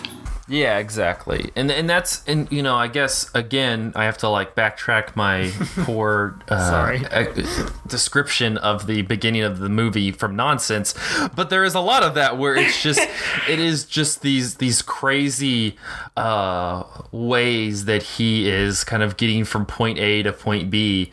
[0.52, 1.50] Yeah, exactly.
[1.56, 5.50] And and that's and you know, I guess again, I have to like backtrack my
[5.86, 7.06] poor uh, Sorry.
[7.08, 10.94] uh, description of the beginning of the movie from nonsense,
[11.36, 13.00] but there is a lot of that where it's just
[13.50, 15.78] it is just these these crazy
[16.18, 16.84] uh
[17.14, 21.12] ways that he is kind of getting from point A to point B.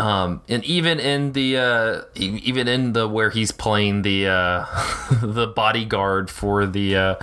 [0.00, 4.66] Um and even in the uh even in the where he's playing the uh
[5.22, 7.14] the bodyguard for the uh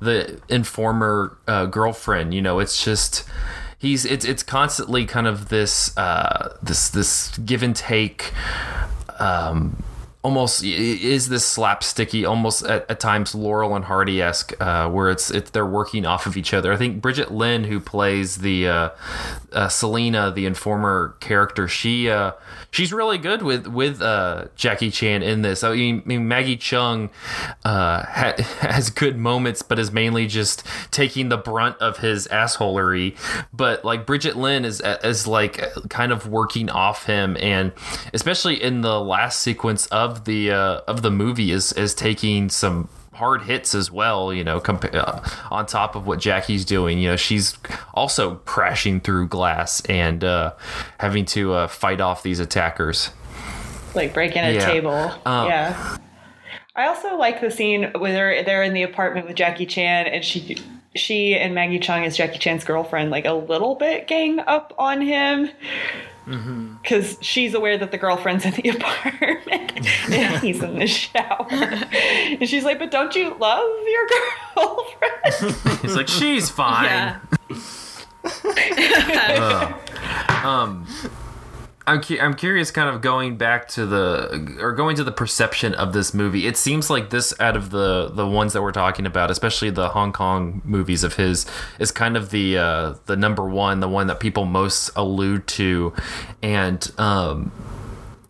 [0.00, 1.11] the informer
[1.46, 3.24] uh, girlfriend, you know, it's just
[3.78, 8.32] he's it's it's constantly kind of this uh this this give and take
[9.18, 9.82] um
[10.22, 15.50] almost is this slapsticky almost at, at times laurel and hardy-esque uh, where it's it's
[15.50, 16.72] they're working off of each other.
[16.72, 18.88] I think brigitte lin who plays the uh,
[19.52, 22.32] uh, selena the informer character she uh,
[22.72, 25.62] she's really good with with uh, jackie chan in this.
[25.62, 27.10] I mean, maggie cheung
[27.64, 33.16] uh, ha- has good moments but is mainly just taking the brunt of his assholery.
[33.52, 37.36] But like brigitte lin is is like kind of working off him.
[37.38, 37.70] And
[38.12, 42.88] especially in the last sequence of the uh, of the movie is is taking some
[43.12, 47.16] hard hits as well you know uh, on top of what jackie's doing you know
[47.16, 47.56] she's
[47.94, 50.52] also crashing through glass and uh,
[50.98, 53.10] having to uh, fight off these attackers
[53.94, 54.64] like breaking a Yeah.
[54.64, 55.12] table.
[55.26, 55.96] Um, yeah.
[56.74, 60.24] I also like the scene where they're, they're in the apartment with Jackie Chan and
[60.24, 60.56] she
[60.96, 65.02] she and Maggie Cheung as Jackie Chan's girlfriend like a little bit gang up on
[65.02, 65.50] him
[66.24, 69.70] because she's aware that the girlfriend's in the apartment.
[70.10, 71.46] And he's in the shower.
[71.50, 74.06] And she's like but don't you love your
[74.54, 75.80] girlfriend?
[75.80, 76.84] He's like she's fine.
[76.84, 77.18] Yeah.
[80.44, 80.86] um
[81.86, 85.74] I'm, cu- I'm curious kind of going back to the or going to the perception
[85.74, 86.46] of this movie.
[86.46, 89.88] It seems like this out of the the ones that we're talking about especially the
[89.88, 91.44] hong kong movies of his
[91.78, 95.92] is kind of the uh the number one the one that people most allude to.
[96.42, 97.50] And um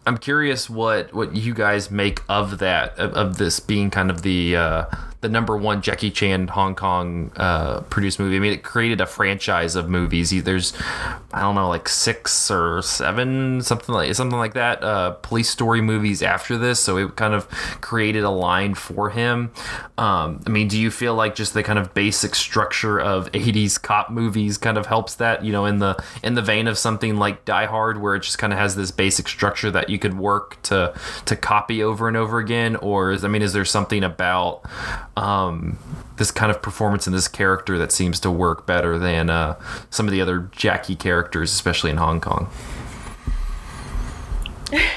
[0.07, 4.23] I'm curious what what you guys make of that of, of this being kind of
[4.23, 4.85] the uh,
[5.23, 8.37] the number one Jackie Chan Hong Kong uh, produced movie.
[8.37, 10.31] I mean, it created a franchise of movies.
[10.43, 10.75] There's
[11.33, 15.81] I don't know like six or seven something like something like that uh, police story
[15.81, 16.81] movies after this.
[16.81, 17.49] So it kind of
[17.81, 19.53] created a line for him.
[19.97, 23.81] Um, I mean, do you feel like just the kind of basic structure of 80s
[23.81, 25.45] cop movies kind of helps that?
[25.45, 28.39] You know, in the in the vein of something like Die Hard, where it just
[28.39, 30.93] kind of has this basic structure that you could work to
[31.27, 34.63] to copy over and over again, or is, I mean, is there something about
[35.17, 35.79] um,
[36.17, 39.59] this kind of performance in this character that seems to work better than uh,
[39.91, 42.49] some of the other Jackie characters, especially in Hong Kong?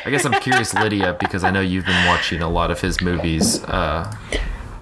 [0.06, 3.02] I guess I'm curious, Lydia, because I know you've been watching a lot of his
[3.02, 4.14] movies uh,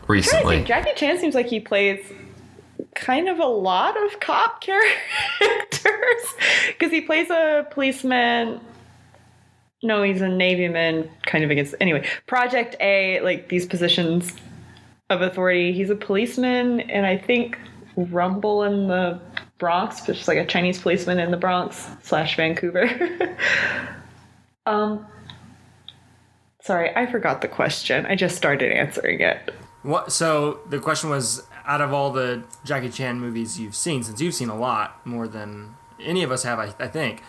[0.07, 0.57] recently.
[0.57, 1.99] think Jackie Chan seems like he plays
[2.93, 6.34] kind of a lot of cop characters
[6.67, 8.59] because he plays a policeman.
[9.81, 11.75] No, he's a Navy man, kind of against.
[11.81, 14.31] Anyway, Project A, like these positions
[15.14, 15.72] of authority.
[15.72, 17.57] He's a policeman, and I think
[17.95, 19.20] Rumble in the
[19.57, 22.89] Bronx, which is like a Chinese policeman in the Bronx slash Vancouver.
[24.66, 25.05] um,
[26.61, 28.05] sorry, I forgot the question.
[28.05, 29.53] I just started answering it.
[29.84, 30.11] What?
[30.11, 34.34] So the question was, out of all the Jackie Chan movies you've seen, since you've
[34.34, 37.22] seen a lot more than any of us have, I, I think,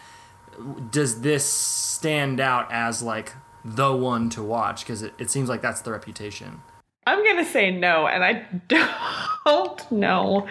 [0.91, 3.33] does this stand out as like
[3.65, 4.81] the one to watch?
[4.81, 6.63] Because it, it seems like that's the reputation.
[7.07, 10.47] I'm gonna say no, and I don't know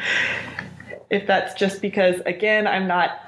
[1.09, 3.19] if that's just because, again, I'm not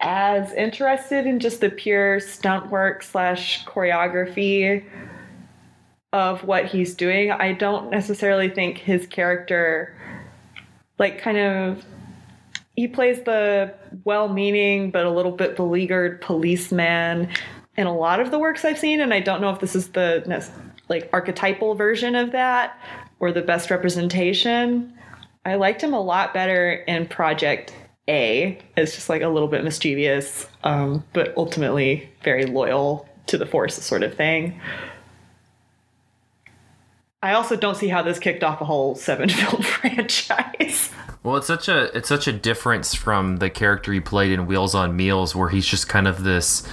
[0.00, 4.84] as interested in just the pure stunt work slash choreography
[6.12, 7.30] of what he's doing.
[7.30, 9.94] I don't necessarily think his character,
[10.98, 11.84] like, kind of.
[12.76, 13.72] He plays the
[14.02, 17.28] well meaning but a little bit beleaguered policeman
[17.76, 19.90] in a lot of the works I've seen, and I don't know if this is
[19.90, 20.24] the
[20.88, 22.78] like archetypal version of that
[23.20, 24.92] or the best representation.
[25.44, 27.74] I liked him a lot better in Project
[28.08, 28.58] A.
[28.76, 33.76] It's just like a little bit mischievous, um, but ultimately very loyal to the force
[33.82, 34.60] sort of thing.
[37.22, 40.90] I also don't see how this kicked off a whole seven film franchise.
[41.24, 44.74] Well, it's such a it's such a difference from the character he played in Wheels
[44.74, 46.68] on Meals, where he's just kind of this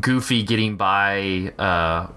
[0.00, 2.08] goofy getting by uh,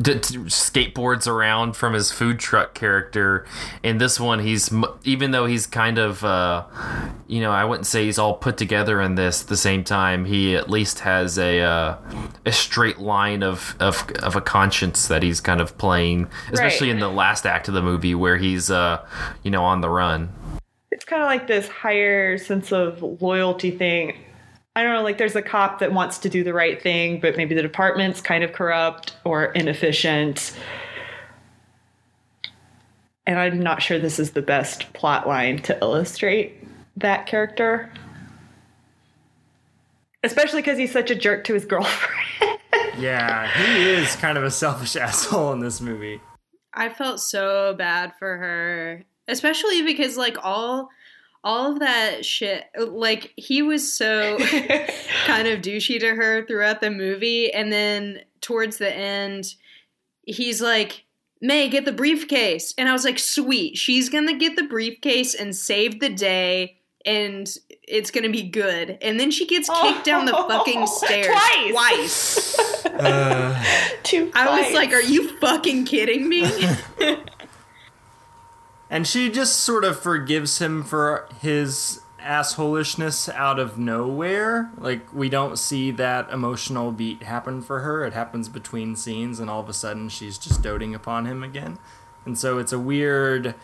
[0.00, 3.46] skateboards around from his food truck character.
[3.84, 6.64] In this one, he's even though he's kind of uh,
[7.28, 9.42] you know I wouldn't say he's all put together in this.
[9.42, 11.96] At the same time, he at least has a uh,
[12.44, 16.94] a straight line of, of of a conscience that he's kind of playing, especially right.
[16.94, 19.06] in the last act of the movie where he's uh,
[19.44, 20.32] you know on the run
[21.04, 24.16] it's kind of like this higher sense of loyalty thing.
[24.74, 27.36] I don't know, like there's a cop that wants to do the right thing, but
[27.36, 30.58] maybe the department's kind of corrupt or inefficient.
[33.26, 37.92] And I'm not sure this is the best plot line to illustrate that character.
[40.22, 42.60] Especially because he's such a jerk to his girlfriend.
[42.96, 46.22] yeah, he is kind of a selfish asshole in this movie.
[46.72, 50.90] I felt so bad for her especially because like all
[51.44, 54.38] all of that shit like he was so
[55.26, 57.52] kind of douchey to her throughout the movie.
[57.52, 59.54] And then towards the end
[60.22, 61.04] he's like
[61.40, 62.74] may get the briefcase.
[62.78, 63.76] And i was like sweet.
[63.76, 67.46] She's gonna get the briefcase and save the day and
[67.86, 68.96] it's gonna be good.
[69.02, 71.26] And then she gets kicked oh, down the fucking stairs.
[71.26, 72.86] Twice, twice.
[72.86, 73.62] uh,
[74.34, 76.44] i was like are you fucking kidding me
[78.90, 84.70] and she just sort of forgives him for his assholishness out of nowhere.
[84.78, 88.04] Like we don't see that emotional beat happen for her.
[88.04, 91.78] It happens between scenes and all of a sudden she's just doting upon him again.
[92.24, 93.54] And so it's a weird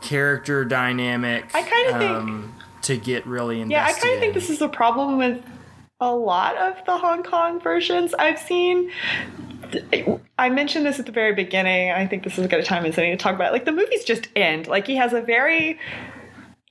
[0.00, 1.50] character dynamic.
[1.54, 3.72] I kind of um, think to get really invested.
[3.72, 5.44] Yeah, I kind of think this is a problem with
[6.00, 8.90] a lot of the Hong Kong versions I've seen.
[10.38, 11.90] I mentioned this at the very beginning.
[11.90, 13.48] I think this is a good time as any to talk about.
[13.48, 13.52] It.
[13.52, 14.66] Like the movies just end.
[14.66, 15.78] Like he has a very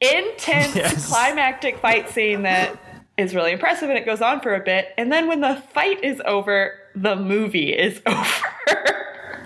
[0.02, 1.10] intense yes.
[1.10, 2.78] climactic fight scene that
[3.18, 4.94] is really impressive and it goes on for a bit.
[4.98, 8.26] And then when the fight is over, the movie is over.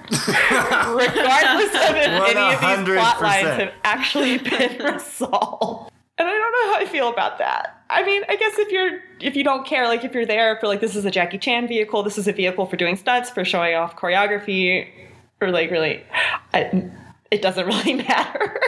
[0.12, 5.93] Regardless of if any of these plot lines have actually been resolved.
[6.18, 7.84] And I don't know how I feel about that.
[7.90, 10.68] I mean, I guess if you're if you don't care, like if you're there for
[10.68, 13.44] like this is a Jackie Chan vehicle, this is a vehicle for doing stunts, for
[13.44, 14.88] showing off choreography,
[15.42, 16.04] or like really,
[16.54, 16.92] I,
[17.32, 18.60] it doesn't really matter.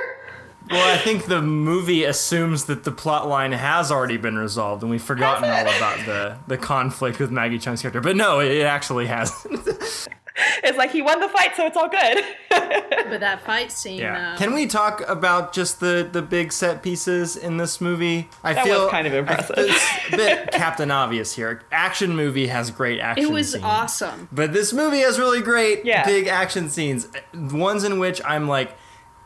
[0.72, 4.90] Well, I think the movie assumes that the plot line has already been resolved, and
[4.90, 8.02] we've forgotten all about the the conflict with Maggie Cheung's character.
[8.02, 10.08] But no, it actually hasn't.
[10.64, 12.24] it's like he won the fight, so it's all good.
[12.50, 14.00] but that fight scene.
[14.00, 14.34] Yeah.
[14.34, 18.30] Uh, Can we talk about just the the big set pieces in this movie?
[18.44, 19.56] I that feel kind of impressive.
[19.58, 21.64] it's a bit Captain Obvious here.
[21.72, 23.24] Action movie has great action.
[23.26, 23.30] Scenes.
[23.30, 24.28] It was scenes, awesome.
[24.32, 26.06] But this movie has really great yeah.
[26.06, 27.08] big action scenes.
[27.34, 28.76] Ones in which I'm like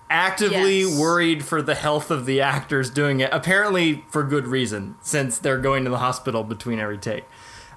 [0.10, 0.99] actively yes.
[0.99, 3.30] worried for the health of the actors doing it.
[3.32, 7.26] Apparently for good reason, since they're going to the hospital between every take.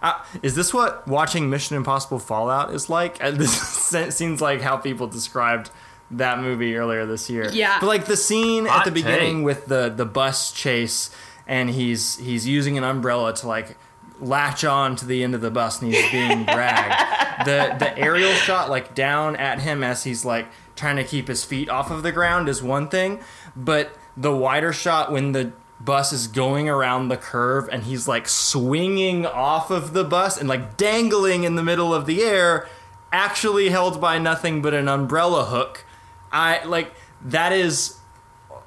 [0.03, 3.23] Uh, is this what watching Mission Impossible Fallout is like?
[3.23, 5.71] And this seems like how people described
[6.11, 7.49] that movie earlier this year.
[7.53, 7.79] Yeah.
[7.81, 9.45] But like the scene Hot at the beginning take.
[9.47, 11.11] with the the bus chase
[11.47, 13.77] and he's he's using an umbrella to like
[14.21, 17.47] latch on to the end of the bus and he's being dragged.
[17.47, 20.47] the the aerial shot like down at him as he's like
[20.77, 23.21] trying to keep his feet off of the ground is one thing,
[23.57, 25.53] but the wider shot when the
[25.85, 30.49] bus is going around the curve and he's like swinging off of the bus and
[30.49, 32.69] like dangling in the middle of the air,
[33.13, 35.85] actually held by nothing but an umbrella hook.
[36.31, 36.93] I like
[37.25, 37.99] that is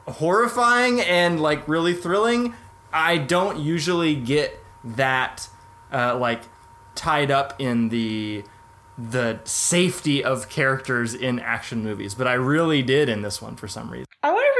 [0.07, 2.53] horrifying and like really thrilling.
[2.93, 5.49] I don't usually get that
[5.91, 6.41] uh, like
[6.95, 8.43] tied up in the
[8.97, 13.67] the safety of characters in action movies, but I really did in this one for
[13.67, 14.04] some reason.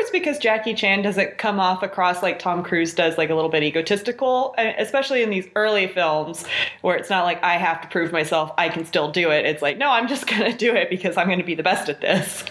[0.05, 3.35] I it's because Jackie Chan doesn't come off across like Tom Cruise does, like a
[3.35, 6.45] little bit egotistical, uh, especially in these early films
[6.81, 9.45] where it's not like I have to prove myself, I can still do it.
[9.45, 11.63] It's like, no, I'm just going to do it because I'm going to be the
[11.63, 12.45] best at this.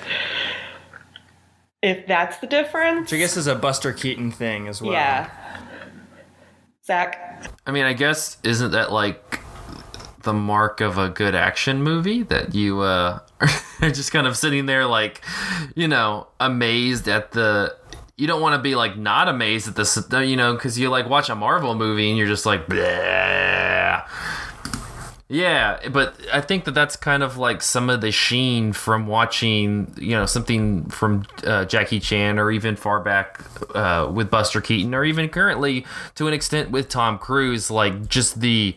[1.80, 3.12] If that's the difference.
[3.12, 4.92] Which I guess is a Buster Keaton thing as well.
[4.92, 5.30] Yeah.
[6.84, 7.48] Zach.
[7.66, 9.40] I mean, I guess isn't that like
[10.22, 13.48] the mark of a good action movie that you uh, are
[13.90, 15.22] just kind of sitting there like,
[15.74, 17.76] you know, amazed at the.
[18.16, 21.08] You don't want to be like not amazed at this, you know, because you like
[21.08, 24.04] watch a Marvel movie and you're just like, Bleh.
[25.28, 29.92] Yeah, but I think that that's kind of like some of the sheen from watching,
[29.98, 33.40] you know, something from uh, Jackie Chan or even far back
[33.74, 38.42] uh, with Buster Keaton or even currently to an extent with Tom Cruise, like just
[38.42, 38.76] the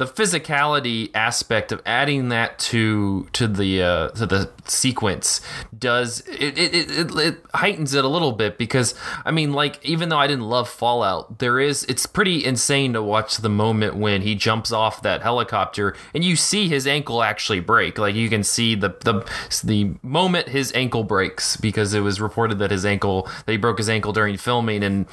[0.00, 5.42] the physicality aspect of adding that to to the uh, to the sequence
[5.78, 8.94] does it it, it it heightens it a little bit because
[9.26, 13.02] I mean like even though I didn't love Fallout there is it's pretty insane to
[13.02, 17.60] watch the moment when he jumps off that helicopter and you see his ankle actually
[17.60, 17.98] break.
[17.98, 19.30] Like you can see the the
[19.62, 23.76] the moment his ankle breaks because it was reported that his ankle that he broke
[23.76, 25.04] his ankle during filming and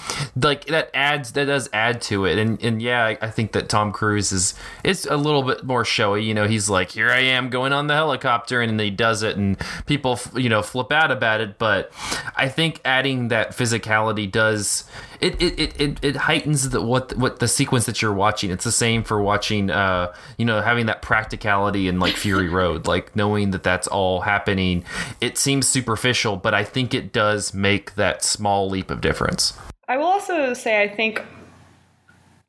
[0.41, 2.37] like that adds that does add to it.
[2.37, 4.53] And and yeah I, I think that Tom Cruise is
[4.83, 6.23] it's a little bit more showy.
[6.23, 9.37] You know, he's like, "Here I am going on the helicopter," and he does it,
[9.37, 11.57] and people, you know, flip out about it.
[11.57, 11.91] But
[12.35, 14.83] I think adding that physicality does
[15.19, 18.51] it it, it, it, it heightens the what what the sequence that you're watching.
[18.51, 22.87] It's the same for watching, uh, you know, having that practicality in like Fury Road,
[22.87, 24.83] like knowing that that's all happening.
[25.21, 29.57] It seems superficial, but I think it does make that small leap of difference.
[29.87, 31.23] I will also say I think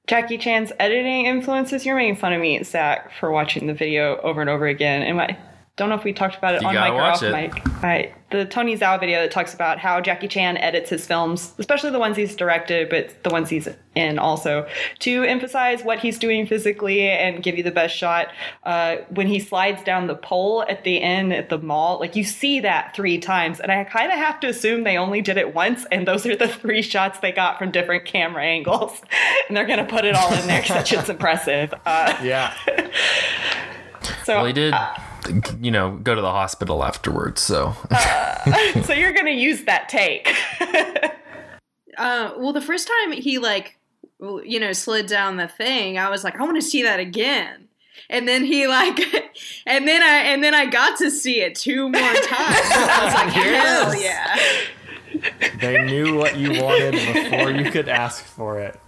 [0.08, 1.84] Jackie Chan's editing influences.
[1.84, 5.02] You're making fun of me, Zach, for watching the video over and over again.
[5.02, 5.36] And I
[5.78, 7.32] don't know if we talked about it You on gotta mic or off it.
[7.32, 7.82] mic.
[7.82, 8.14] Right.
[8.30, 11.98] The Tony Zhou video that talks about how Jackie Chan edits his films, especially the
[11.98, 14.68] ones he's directed, but the ones he's in also,
[14.98, 18.28] to emphasize what he's doing physically and give you the best shot.
[18.64, 22.22] Uh, when he slides down the pole at the end at the mall, like you
[22.24, 23.60] see that three times.
[23.60, 26.36] And I kind of have to assume they only did it once, and those are
[26.36, 29.00] the three shots they got from different camera angles.
[29.48, 31.72] and they're going to put it all in there because it's impressive.
[31.86, 32.52] Uh, Yeah.
[34.24, 34.74] so, Well, he did,
[35.60, 37.40] you know, go to the hospital afterwards.
[37.40, 37.74] So
[38.84, 40.34] so you're going to use that take.
[41.98, 43.76] Uh, well, the first time he like,
[44.20, 47.68] you know, slid down the thing, I was like, I want to see that again.
[48.08, 48.98] And then he like,
[49.66, 52.28] and then I and then I got to see it two more times.
[52.30, 54.38] I was like, hell yeah!
[55.60, 58.78] They knew what you wanted before you could ask for it.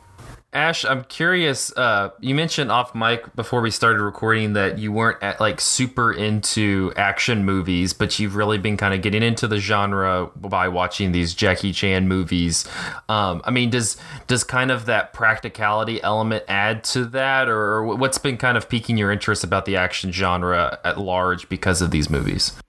[0.52, 1.72] Ash, I'm curious.
[1.76, 6.12] Uh, you mentioned off mic before we started recording that you weren't at, like super
[6.12, 11.12] into action movies, but you've really been kind of getting into the genre by watching
[11.12, 12.66] these Jackie Chan movies.
[13.08, 13.96] Um, I mean, does
[14.26, 18.96] does kind of that practicality element add to that, or what's been kind of piquing
[18.96, 22.60] your interest about the action genre at large because of these movies?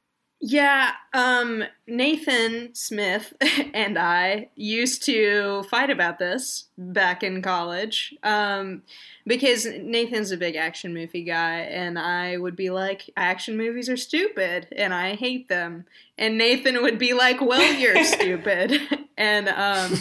[0.43, 3.31] Yeah, um, Nathan Smith
[3.75, 8.81] and I used to fight about this back in college um,
[9.27, 13.97] because Nathan's a big action movie guy, and I would be like, action movies are
[13.97, 15.85] stupid and I hate them.
[16.17, 18.81] And Nathan would be like, well, you're stupid.
[19.17, 19.93] and, um,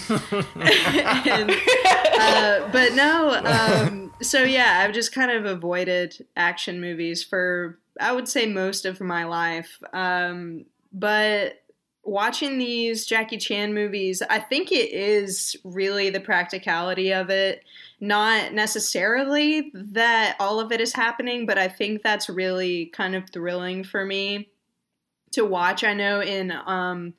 [1.26, 1.50] and
[2.18, 8.12] uh, but no, um, so yeah, I've just kind of avoided action movies for I
[8.12, 9.78] would say most of my life.
[9.92, 11.62] Um, but
[12.02, 17.62] watching these Jackie Chan movies, I think it is really the practicality of it.
[18.00, 23.28] Not necessarily that all of it is happening, but I think that's really kind of
[23.30, 24.48] thrilling for me
[25.32, 25.84] to watch.
[25.84, 27.14] I know in um,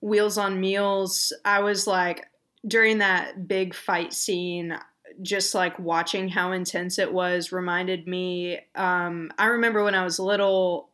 [0.00, 2.26] Wheels on Meals, I was like,
[2.66, 4.76] during that big fight scene,
[5.22, 8.60] just like watching how intense it was reminded me.
[8.74, 10.90] Um, I remember when I was little,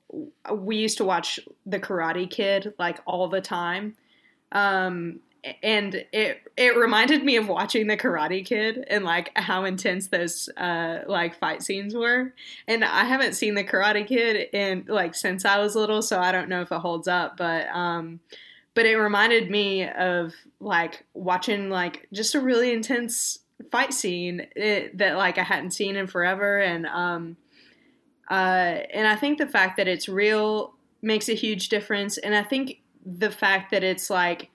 [0.53, 3.95] we used to watch The Karate Kid like all the time.
[4.53, 5.21] Um,
[5.63, 10.49] and it it reminded me of watching the Karate Kid and like how intense those
[10.57, 12.33] uh like fight scenes were.
[12.67, 16.33] And I haven't seen the Karate Kid in like since I was little, so I
[16.33, 17.37] don't know if it holds up.
[17.37, 18.21] But um,
[18.75, 23.41] but it reminded me of like watching like just a really intense
[23.71, 27.37] fight scene it, that like I hadn't seen in forever, and um,
[28.31, 32.43] uh, and I think the fact that it's real makes a huge difference, and I
[32.43, 34.51] think the fact that it's like,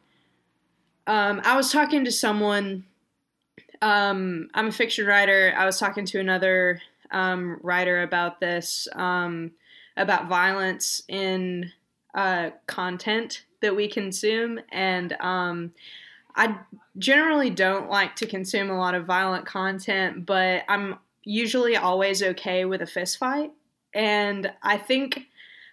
[1.07, 2.85] um, I was talking to someone.
[3.81, 5.53] Um, I'm a fiction writer.
[5.55, 6.81] I was talking to another
[7.11, 9.51] um, writer about this, um,
[9.95, 11.71] about violence in
[12.13, 15.71] uh, content that we consume, and um,
[16.39, 16.57] I
[16.97, 22.63] generally don't like to consume a lot of violent content, but I'm usually always okay
[22.63, 23.51] with a fist fight,
[23.93, 25.25] and I think.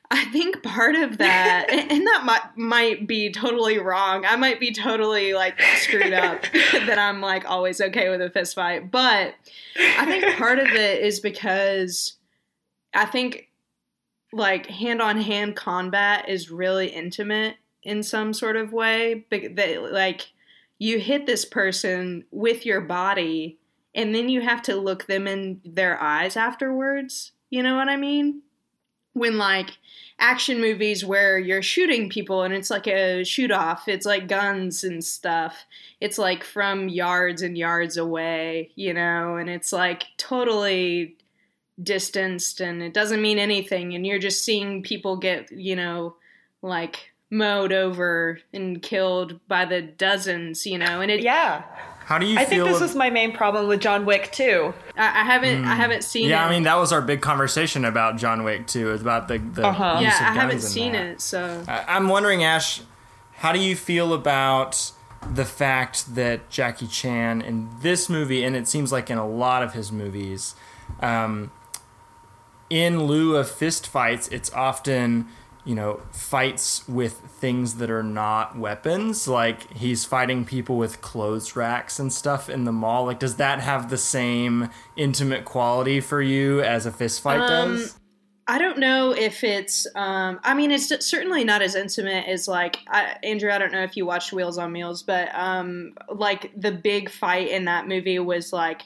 [0.08, 4.24] I think part of that, and that might might be totally wrong.
[4.24, 8.54] I might be totally like screwed up that I'm like always okay with a fist
[8.54, 8.92] fight.
[8.92, 9.34] But
[9.76, 12.14] I think part of it is because
[12.94, 13.48] I think
[14.32, 19.26] like hand on hand combat is really intimate in some sort of way.
[19.32, 20.28] That like
[20.78, 23.58] you hit this person with your body,
[23.94, 27.32] and then you have to look them in their eyes afterwards.
[27.50, 28.42] You know what I mean?
[29.14, 29.70] When like
[30.18, 34.84] action movies where you're shooting people and it's like a shoot off, it's like guns
[34.84, 35.64] and stuff.
[36.00, 41.16] It's like from yards and yards away, you know, and it's like totally
[41.82, 46.16] distanced and it doesn't mean anything and you're just seeing people get, you know,
[46.62, 51.62] like mowed over and killed by the dozens, you know, and it Yeah.
[52.04, 52.64] How do you I feel?
[52.66, 54.72] think this ab- was my main problem with John Wick too.
[54.96, 56.30] I, I haven't I haven't seen Hmm.
[56.30, 56.48] yeah, it.
[56.48, 58.92] I mean that was our big conversation about John Wick too.
[58.92, 59.94] It's about the the Uh-huh.
[60.00, 61.06] use yeah, of I haven't seen that.
[61.06, 62.80] it, so I- I'm wondering, Ash,
[63.38, 64.92] how do you feel about
[65.34, 69.64] the fact that Jackie Chan in this movie, and it seems like in a lot
[69.64, 70.54] of his movies,
[71.00, 71.50] um,
[72.70, 75.26] in lieu of fist fights, it's often
[75.66, 79.28] you know fights with things that are not weapons.
[79.28, 83.04] Like he's fighting people with clothes racks and stuff in the mall.
[83.04, 87.76] Like, does that have the same intimate quality for you as a fist fight Um,
[87.76, 87.98] does?
[88.48, 89.88] I don't know if it's.
[89.96, 93.50] Um, I mean, it's certainly not as intimate as like I, Andrew.
[93.50, 97.48] I don't know if you watched Wheels on Meals, but um, like the big fight
[97.48, 98.82] in that movie was like,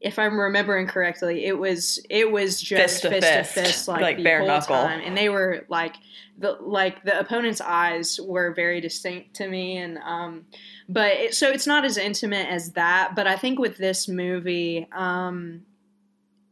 [0.00, 3.88] if I'm remembering correctly, it was it was just Fist to fist to fist, fist,
[3.88, 4.76] like, like the bare whole knuckle.
[4.76, 5.96] time, and they were like
[6.38, 10.46] the like the opponent's eyes were very distinct to me, and um,
[10.88, 13.12] but it, so it's not as intimate as that.
[13.14, 15.62] But I think with this movie, um,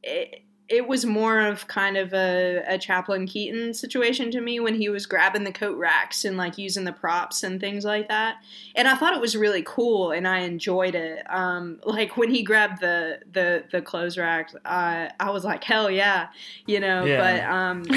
[0.02, 4.74] it, it was more of kind of a, a Chaplin Keaton situation to me when
[4.74, 8.36] he was grabbing the coat racks and like using the props and things like that.
[8.76, 11.22] And I thought it was really cool and I enjoyed it.
[11.32, 15.90] Um, like when he grabbed the the the clothes racks, uh, I was like, hell
[15.90, 16.28] yeah,
[16.66, 17.04] you know.
[17.04, 17.18] Yeah.
[17.18, 17.82] But um,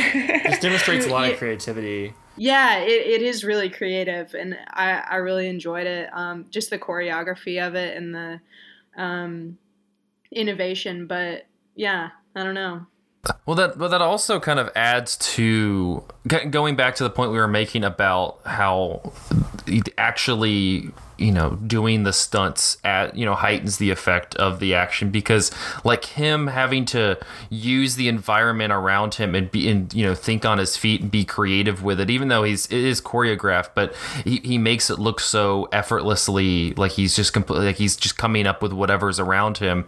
[0.41, 2.13] This demonstrates a lot of creativity.
[2.37, 6.09] yeah, it, it is really creative, and I, I really enjoyed it.
[6.13, 8.39] Um, just the choreography of it and the
[8.95, 9.57] um,
[10.31, 11.05] innovation.
[11.07, 12.85] But yeah, I don't know.
[13.45, 17.37] Well, that well that also kind of adds to going back to the point we
[17.37, 19.13] were making about how
[19.97, 20.89] actually
[21.21, 25.51] you know doing the stunts at you know heightens the effect of the action because
[25.83, 27.17] like him having to
[27.49, 31.11] use the environment around him and be and you know think on his feet and
[31.11, 34.99] be creative with it even though he's it is choreographed but he, he makes it
[34.99, 39.57] look so effortlessly like he's just completely like he's just coming up with whatever's around
[39.57, 39.85] him.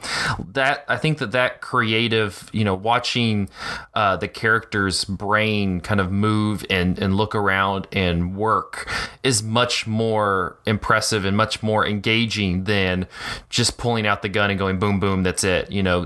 [0.54, 3.50] That i think that that creative you know watching
[3.94, 8.90] uh, the character's brain kind of move and and look around and work
[9.24, 13.08] is much more impressive and much more engaging than
[13.50, 16.06] just pulling out the gun and going boom boom that's it you know.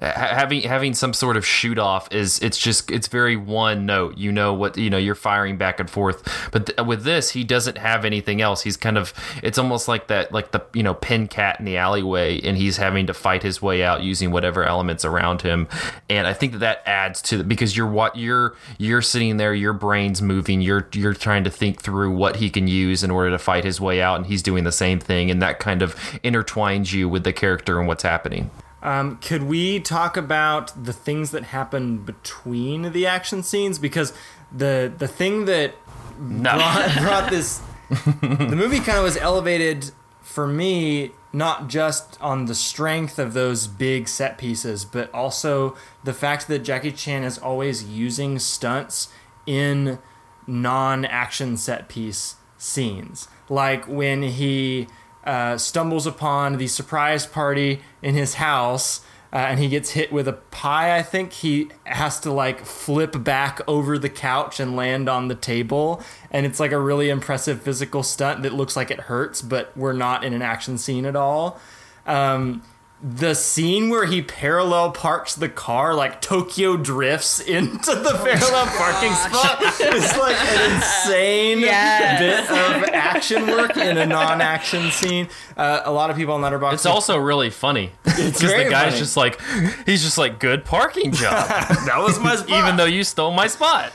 [0.00, 4.30] Having having some sort of shoot off is it's just it's very one note you
[4.30, 6.22] know what you know you're firing back and forth.
[6.52, 8.62] But th- with this he doesn't have anything else.
[8.62, 9.12] He's kind of
[9.42, 12.76] it's almost like that like the you know pin cat in the alleyway and he's
[12.76, 15.68] having to fight his way out using whatever elements around him.
[16.08, 19.72] And i think that that adds to because you're what you're you're sitting there your
[19.72, 23.38] brain's moving you're you're trying to think through what he can use in order to
[23.38, 26.92] fight his way out and he's doing the same thing and that kind of intertwines
[26.92, 28.50] you with the character and what's happening.
[28.82, 33.78] Um, could we talk about the things that happen between the action scenes?
[33.78, 34.12] Because
[34.52, 35.74] the the thing that
[36.18, 36.54] no.
[36.54, 42.54] brought, brought this the movie kind of was elevated for me not just on the
[42.54, 47.84] strength of those big set pieces but also the fact that Jackie Chan is always
[47.84, 49.08] using stunts
[49.46, 49.98] in
[50.46, 54.88] non-action set piece scenes like when he
[55.24, 59.00] uh, stumbles upon the surprise party in his house
[59.32, 60.96] uh, and he gets hit with a pie.
[60.96, 65.34] I think he has to like flip back over the couch and land on the
[65.34, 69.76] table, and it's like a really impressive physical stunt that looks like it hurts, but
[69.76, 71.60] we're not in an action scene at all.
[72.06, 72.62] Um,
[73.02, 79.12] the scene where he parallel parks the car like Tokyo drifts into the parallel parking
[79.12, 82.48] spot is like an insane Yes.
[82.48, 85.28] bit of action work in a non-action scene.
[85.58, 86.72] Uh, a lot of people on Letterboxd.
[86.74, 87.92] It's also really funny.
[88.06, 88.98] It's because very the guy's funny.
[88.98, 89.40] just like,
[89.84, 92.48] he's just like, good parking job, that was my spot.
[92.64, 93.92] even though you stole my spot.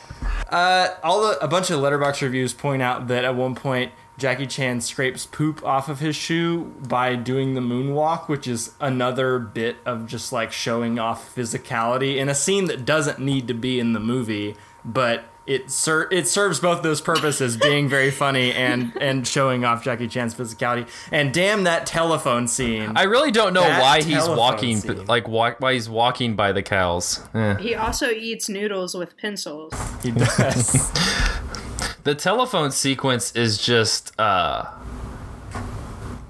[0.51, 3.91] all the, a bunch of letterboxd reviews point out that at one point
[4.21, 9.39] Jackie Chan scrapes poop off of his shoe by doing the moonwalk, which is another
[9.39, 13.79] bit of just like showing off physicality in a scene that doesn't need to be
[13.79, 18.95] in the movie, but it ser- it serves both those purposes, being very funny and
[19.01, 20.87] and showing off Jackie Chan's physicality.
[21.11, 22.93] And damn that telephone scene!
[22.95, 25.07] I really don't know That why he's walking, scene.
[25.07, 27.21] like why, why he's walking by the cows.
[27.33, 27.57] Eh.
[27.57, 29.73] He also eats noodles with pencils.
[30.03, 30.91] he does.
[32.03, 34.65] The telephone sequence is just, uh,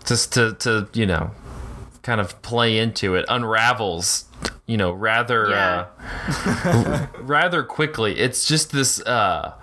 [0.06, 1.32] just to to you know,
[2.04, 4.26] kind of play into it, unravels.
[4.72, 5.86] You know, rather Yeah.
[6.28, 8.18] uh, rather quickly.
[8.18, 9.54] It's just this uh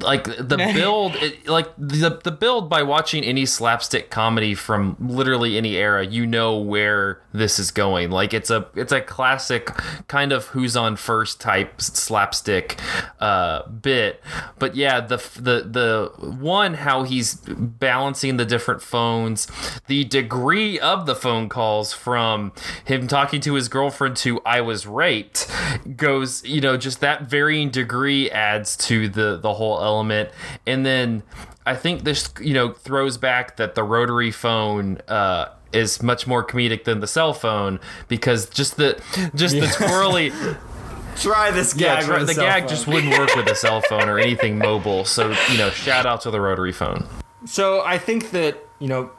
[0.00, 5.56] like the build it, like the the build by watching any slapstick comedy from literally
[5.56, 8.10] any era, you know where this is going.
[8.10, 9.66] Like it's a it's a classic
[10.08, 12.80] kind of who's on first type slapstick
[13.20, 14.20] uh bit.
[14.58, 19.46] But yeah, the the the one how he's balancing the different phones,
[19.86, 22.52] the degree of the phone calls from
[22.84, 25.48] him talking to his girlfriend to I was raped
[25.96, 30.30] goes, you know, just that varying degree adds to the the whole element.
[30.66, 31.22] And then
[31.66, 36.44] I think this, you know, throws back that the rotary phone uh is much more
[36.46, 39.00] comedic than the cell phone because just the
[39.34, 40.30] just the twirly
[41.16, 42.04] Try this yeah gag.
[42.04, 42.68] try- with a the cell gag phone.
[42.70, 46.20] just wouldn't work with a cell phone or anything mobile so you know shout out
[46.22, 47.06] to the rotary phone
[47.44, 49.10] So I think that you know,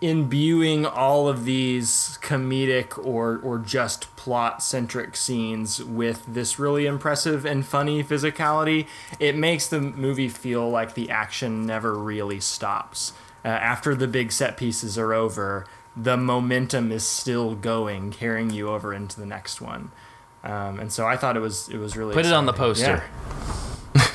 [0.00, 7.46] imbuing all of these comedic or or just plot centric scenes with this really impressive
[7.46, 8.88] and funny physicality,
[9.20, 13.12] it makes the movie feel like the action never really stops.
[13.44, 15.64] Uh, after the big set pieces are over,
[15.96, 19.92] the momentum is still going, carrying you over into the next one.
[20.42, 23.04] Um, and so I thought it was it was really put it on the poster
[23.94, 24.08] Yeah.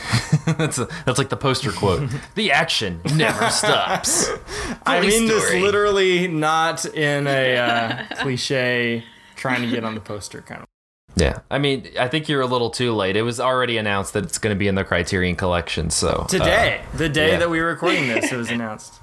[0.57, 4.29] that's a, that's like the poster quote the action never stops
[4.85, 9.03] I mean this literally not in a uh, cliche
[9.41, 10.67] trying to get on the poster kind of.
[11.15, 14.23] yeah i mean i think you're a little too late it was already announced that
[14.23, 17.39] it's going to be in the criterion collection so uh, Today, the day yeah.
[17.39, 18.99] that we were recording this, it was announced.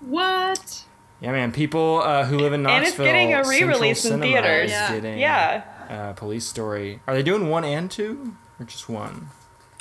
[0.00, 0.84] What?
[1.20, 1.52] Yeah, man.
[1.52, 4.70] People uh, who live in And Knoxville, it's getting a Central re-release in Cinema theaters.
[4.70, 4.94] Yeah.
[4.94, 7.00] getting, Yeah, Uh, Police Story.
[7.06, 9.28] Are they doing one and two, or just one?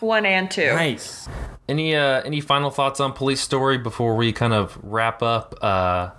[0.02, 0.68] one and two.
[0.74, 1.28] Nice.
[1.68, 6.10] any uh any final thoughts on police story before we kind of wrap up uh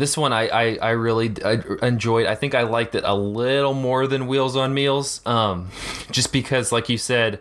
[0.00, 2.26] this one I, I, I really I enjoyed.
[2.26, 5.68] I think I liked it a little more than Wheels on Meals, um,
[6.10, 7.40] just because, like you said,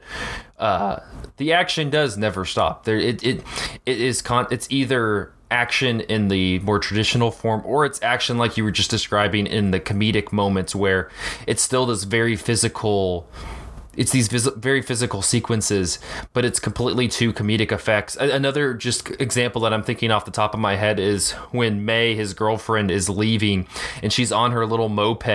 [0.59, 0.99] uh,
[1.37, 2.83] the action does never stop.
[2.83, 3.43] There, it it
[3.87, 4.45] it is con.
[4.51, 8.91] It's either action in the more traditional form, or it's action like you were just
[8.91, 11.09] describing in the comedic moments where
[11.47, 13.27] it's still this very physical
[13.99, 15.99] it's these vis- very physical sequences,
[16.31, 18.15] but it's completely to comedic effects.
[18.17, 21.83] A- another just example that I'm thinking off the top of my head is when
[21.83, 23.67] May, his girlfriend, is leaving
[24.01, 25.27] and she's on her little moped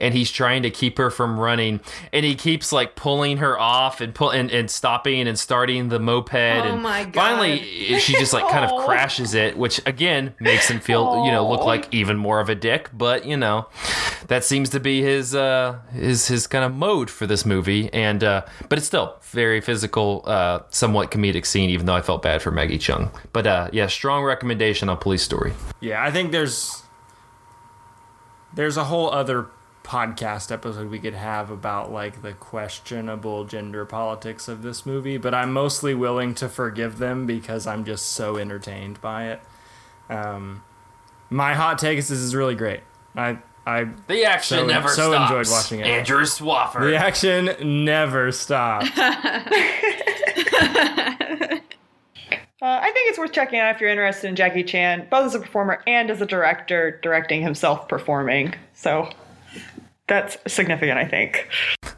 [0.00, 1.78] and he's trying to keep her from running
[2.12, 6.00] and he keeps like pulling her off and pull and, and stopping and starting the
[6.00, 6.34] moped.
[6.34, 7.14] and my God.
[7.14, 11.48] Finally, she just like kind of crashes it, which again makes him feel, you know,
[11.48, 12.90] look like even more of a dick.
[12.92, 13.68] But you know,
[14.26, 17.88] that seems to be his uh, his his kind of mode for this movie.
[17.92, 21.70] And uh, but it's still very physical, uh, somewhat comedic scene.
[21.70, 23.10] Even though I felt bad for Maggie Cheung.
[23.32, 25.52] But uh, yeah, strong recommendation on Police Story.
[25.80, 26.82] Yeah, I think there's
[28.52, 29.48] there's a whole other
[29.82, 35.34] podcast episode we could have about like the questionable gender politics of this movie, but
[35.34, 39.40] I'm mostly willing to forgive them because I'm just so entertained by it.
[40.08, 40.62] Um,
[41.28, 42.80] my hot take is this is really great.
[43.16, 45.30] I I The action So- never so stops.
[45.30, 45.86] enjoyed watching it.
[45.86, 46.90] Andrew Swafford.
[46.90, 48.88] the action never stops.
[52.62, 55.34] Uh, I think it's worth checking out if you're interested in Jackie Chan, both as
[55.34, 58.52] a performer and as a director, directing himself performing.
[58.74, 59.08] So
[60.08, 61.48] that's significant, I think.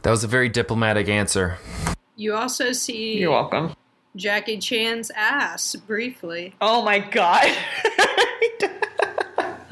[0.03, 1.59] That was a very diplomatic answer.
[2.15, 3.75] You also see You're welcome.
[4.15, 6.55] Jackie Chan's ass briefly.
[6.61, 7.45] Oh my god.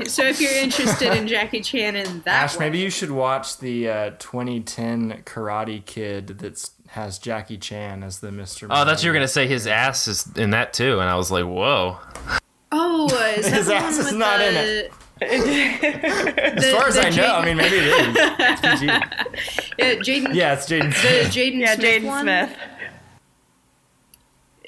[0.06, 3.58] So if you're interested in Jackie Chan in that, Ash, way- maybe you should watch
[3.58, 8.66] the uh, 2010 Karate Kid that has Jackie Chan as the Mr.
[8.70, 11.30] Oh, that's you were gonna say his ass is in that too, and I was
[11.30, 11.98] like, whoa.
[12.72, 14.92] Oh, is His the ass is not the, in it.
[15.20, 18.16] The, As far as the I know, I mean, maybe it is.
[18.38, 18.86] It's PG.
[19.78, 20.90] yeah, Jaden, Yeah, it's Jaden.
[20.90, 22.22] the Jaden Yeah, Smith Jaden one.
[22.24, 22.56] Smith.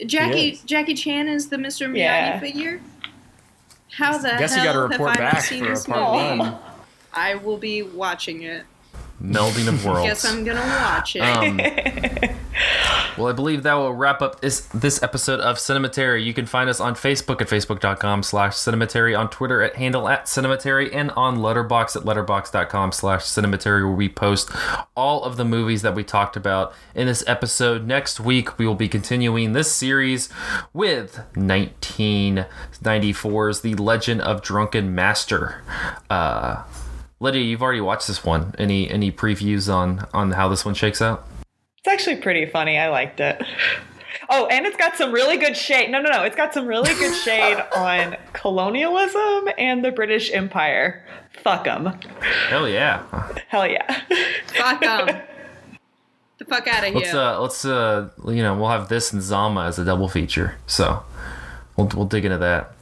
[0.07, 0.61] Jackie.
[0.67, 1.89] Jackie Chan is the Mr.
[1.89, 2.41] Miyagi Yeah.
[2.41, 2.81] figure.
[3.93, 6.59] How the Guess you hell got to report back for part one.
[7.12, 8.64] I will be watching it.
[9.23, 10.01] Melding of worlds.
[10.01, 11.20] I guess I'm gonna watch it.
[11.20, 11.59] Um,
[13.16, 16.24] well, I believe that will wrap up this this episode of Cinematary.
[16.24, 20.27] You can find us on Facebook at facebook.com slash cinematary, on Twitter at handle at
[20.27, 24.51] cinematary, and on Letterboxd at letterboxd.com slash cinematary, where we post
[24.97, 27.86] all of the movies that we talked about in this episode.
[27.86, 30.28] Next week, we will be continuing this series
[30.73, 35.62] with 1994's The Legend of Drunken Master.
[36.11, 36.65] Uh,
[37.23, 38.53] Lydia, you've already watched this one.
[38.59, 41.24] Any any previews on on how this one shakes out?
[41.78, 42.77] It's actually pretty funny.
[42.78, 43.40] I liked it.
[44.28, 45.90] Oh, and it's got some really good shade.
[45.90, 46.24] No, no, no.
[46.24, 51.07] It's got some really good shade on colonialism and the British Empire.
[51.44, 51.86] Fuck them.
[52.49, 53.05] Hell yeah!
[53.47, 54.01] Hell yeah.
[54.47, 55.23] fuck 'em.
[56.39, 57.20] The fuck out of Let's here.
[57.20, 60.57] uh let's uh you know we'll have this and Zama as a double feature.
[60.66, 61.05] So
[61.77, 62.73] we'll we'll dig into that.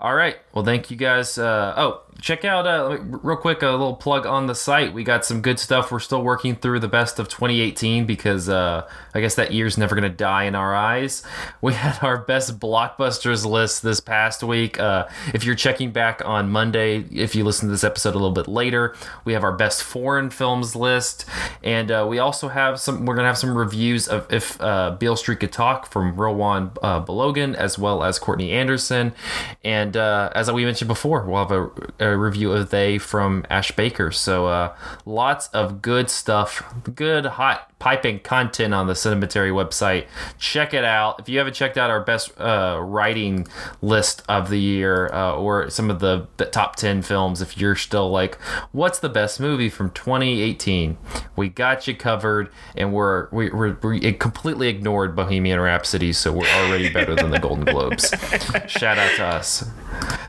[0.00, 0.36] All right.
[0.52, 1.38] Well, thank you guys.
[1.38, 4.94] Uh, oh, check out uh, real quick a little plug on the site.
[4.94, 5.92] We got some good stuff.
[5.92, 9.94] We're still working through the best of 2018 because uh, I guess that year's never
[9.94, 11.22] gonna die in our eyes.
[11.60, 14.78] We had our best blockbusters list this past week.
[14.78, 18.32] Uh, if you're checking back on Monday, if you listen to this episode a little
[18.32, 18.94] bit later,
[19.24, 21.26] we have our best foreign films list,
[21.62, 23.06] and uh, we also have some.
[23.06, 27.02] We're gonna have some reviews of if uh, Beale Street could talk from Rowan uh,
[27.02, 29.14] Belogan as well as Courtney Anderson,
[29.62, 31.70] and as we mentioned before, we'll have a,
[32.00, 34.10] a review of They from Ash Baker.
[34.10, 36.62] So uh, lots of good stuff,
[36.94, 40.06] good hot piping content on the Cinematary website.
[40.38, 41.20] Check it out.
[41.20, 43.46] If you haven't checked out our best uh, writing
[43.82, 47.76] list of the year uh, or some of the, the top 10 films, if you're
[47.76, 48.36] still like,
[48.72, 50.96] what's the best movie from 2018?
[51.36, 56.48] We got you covered, and we're, we, we're, we completely ignored Bohemian Rhapsody, so we're
[56.48, 58.08] already better than the Golden Globes.
[58.66, 59.62] Shout out to us.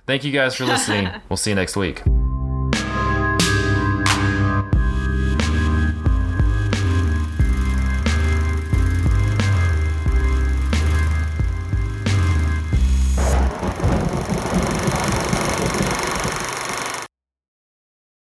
[0.05, 1.09] Thank you guys for listening.
[1.29, 2.03] We'll see you next week.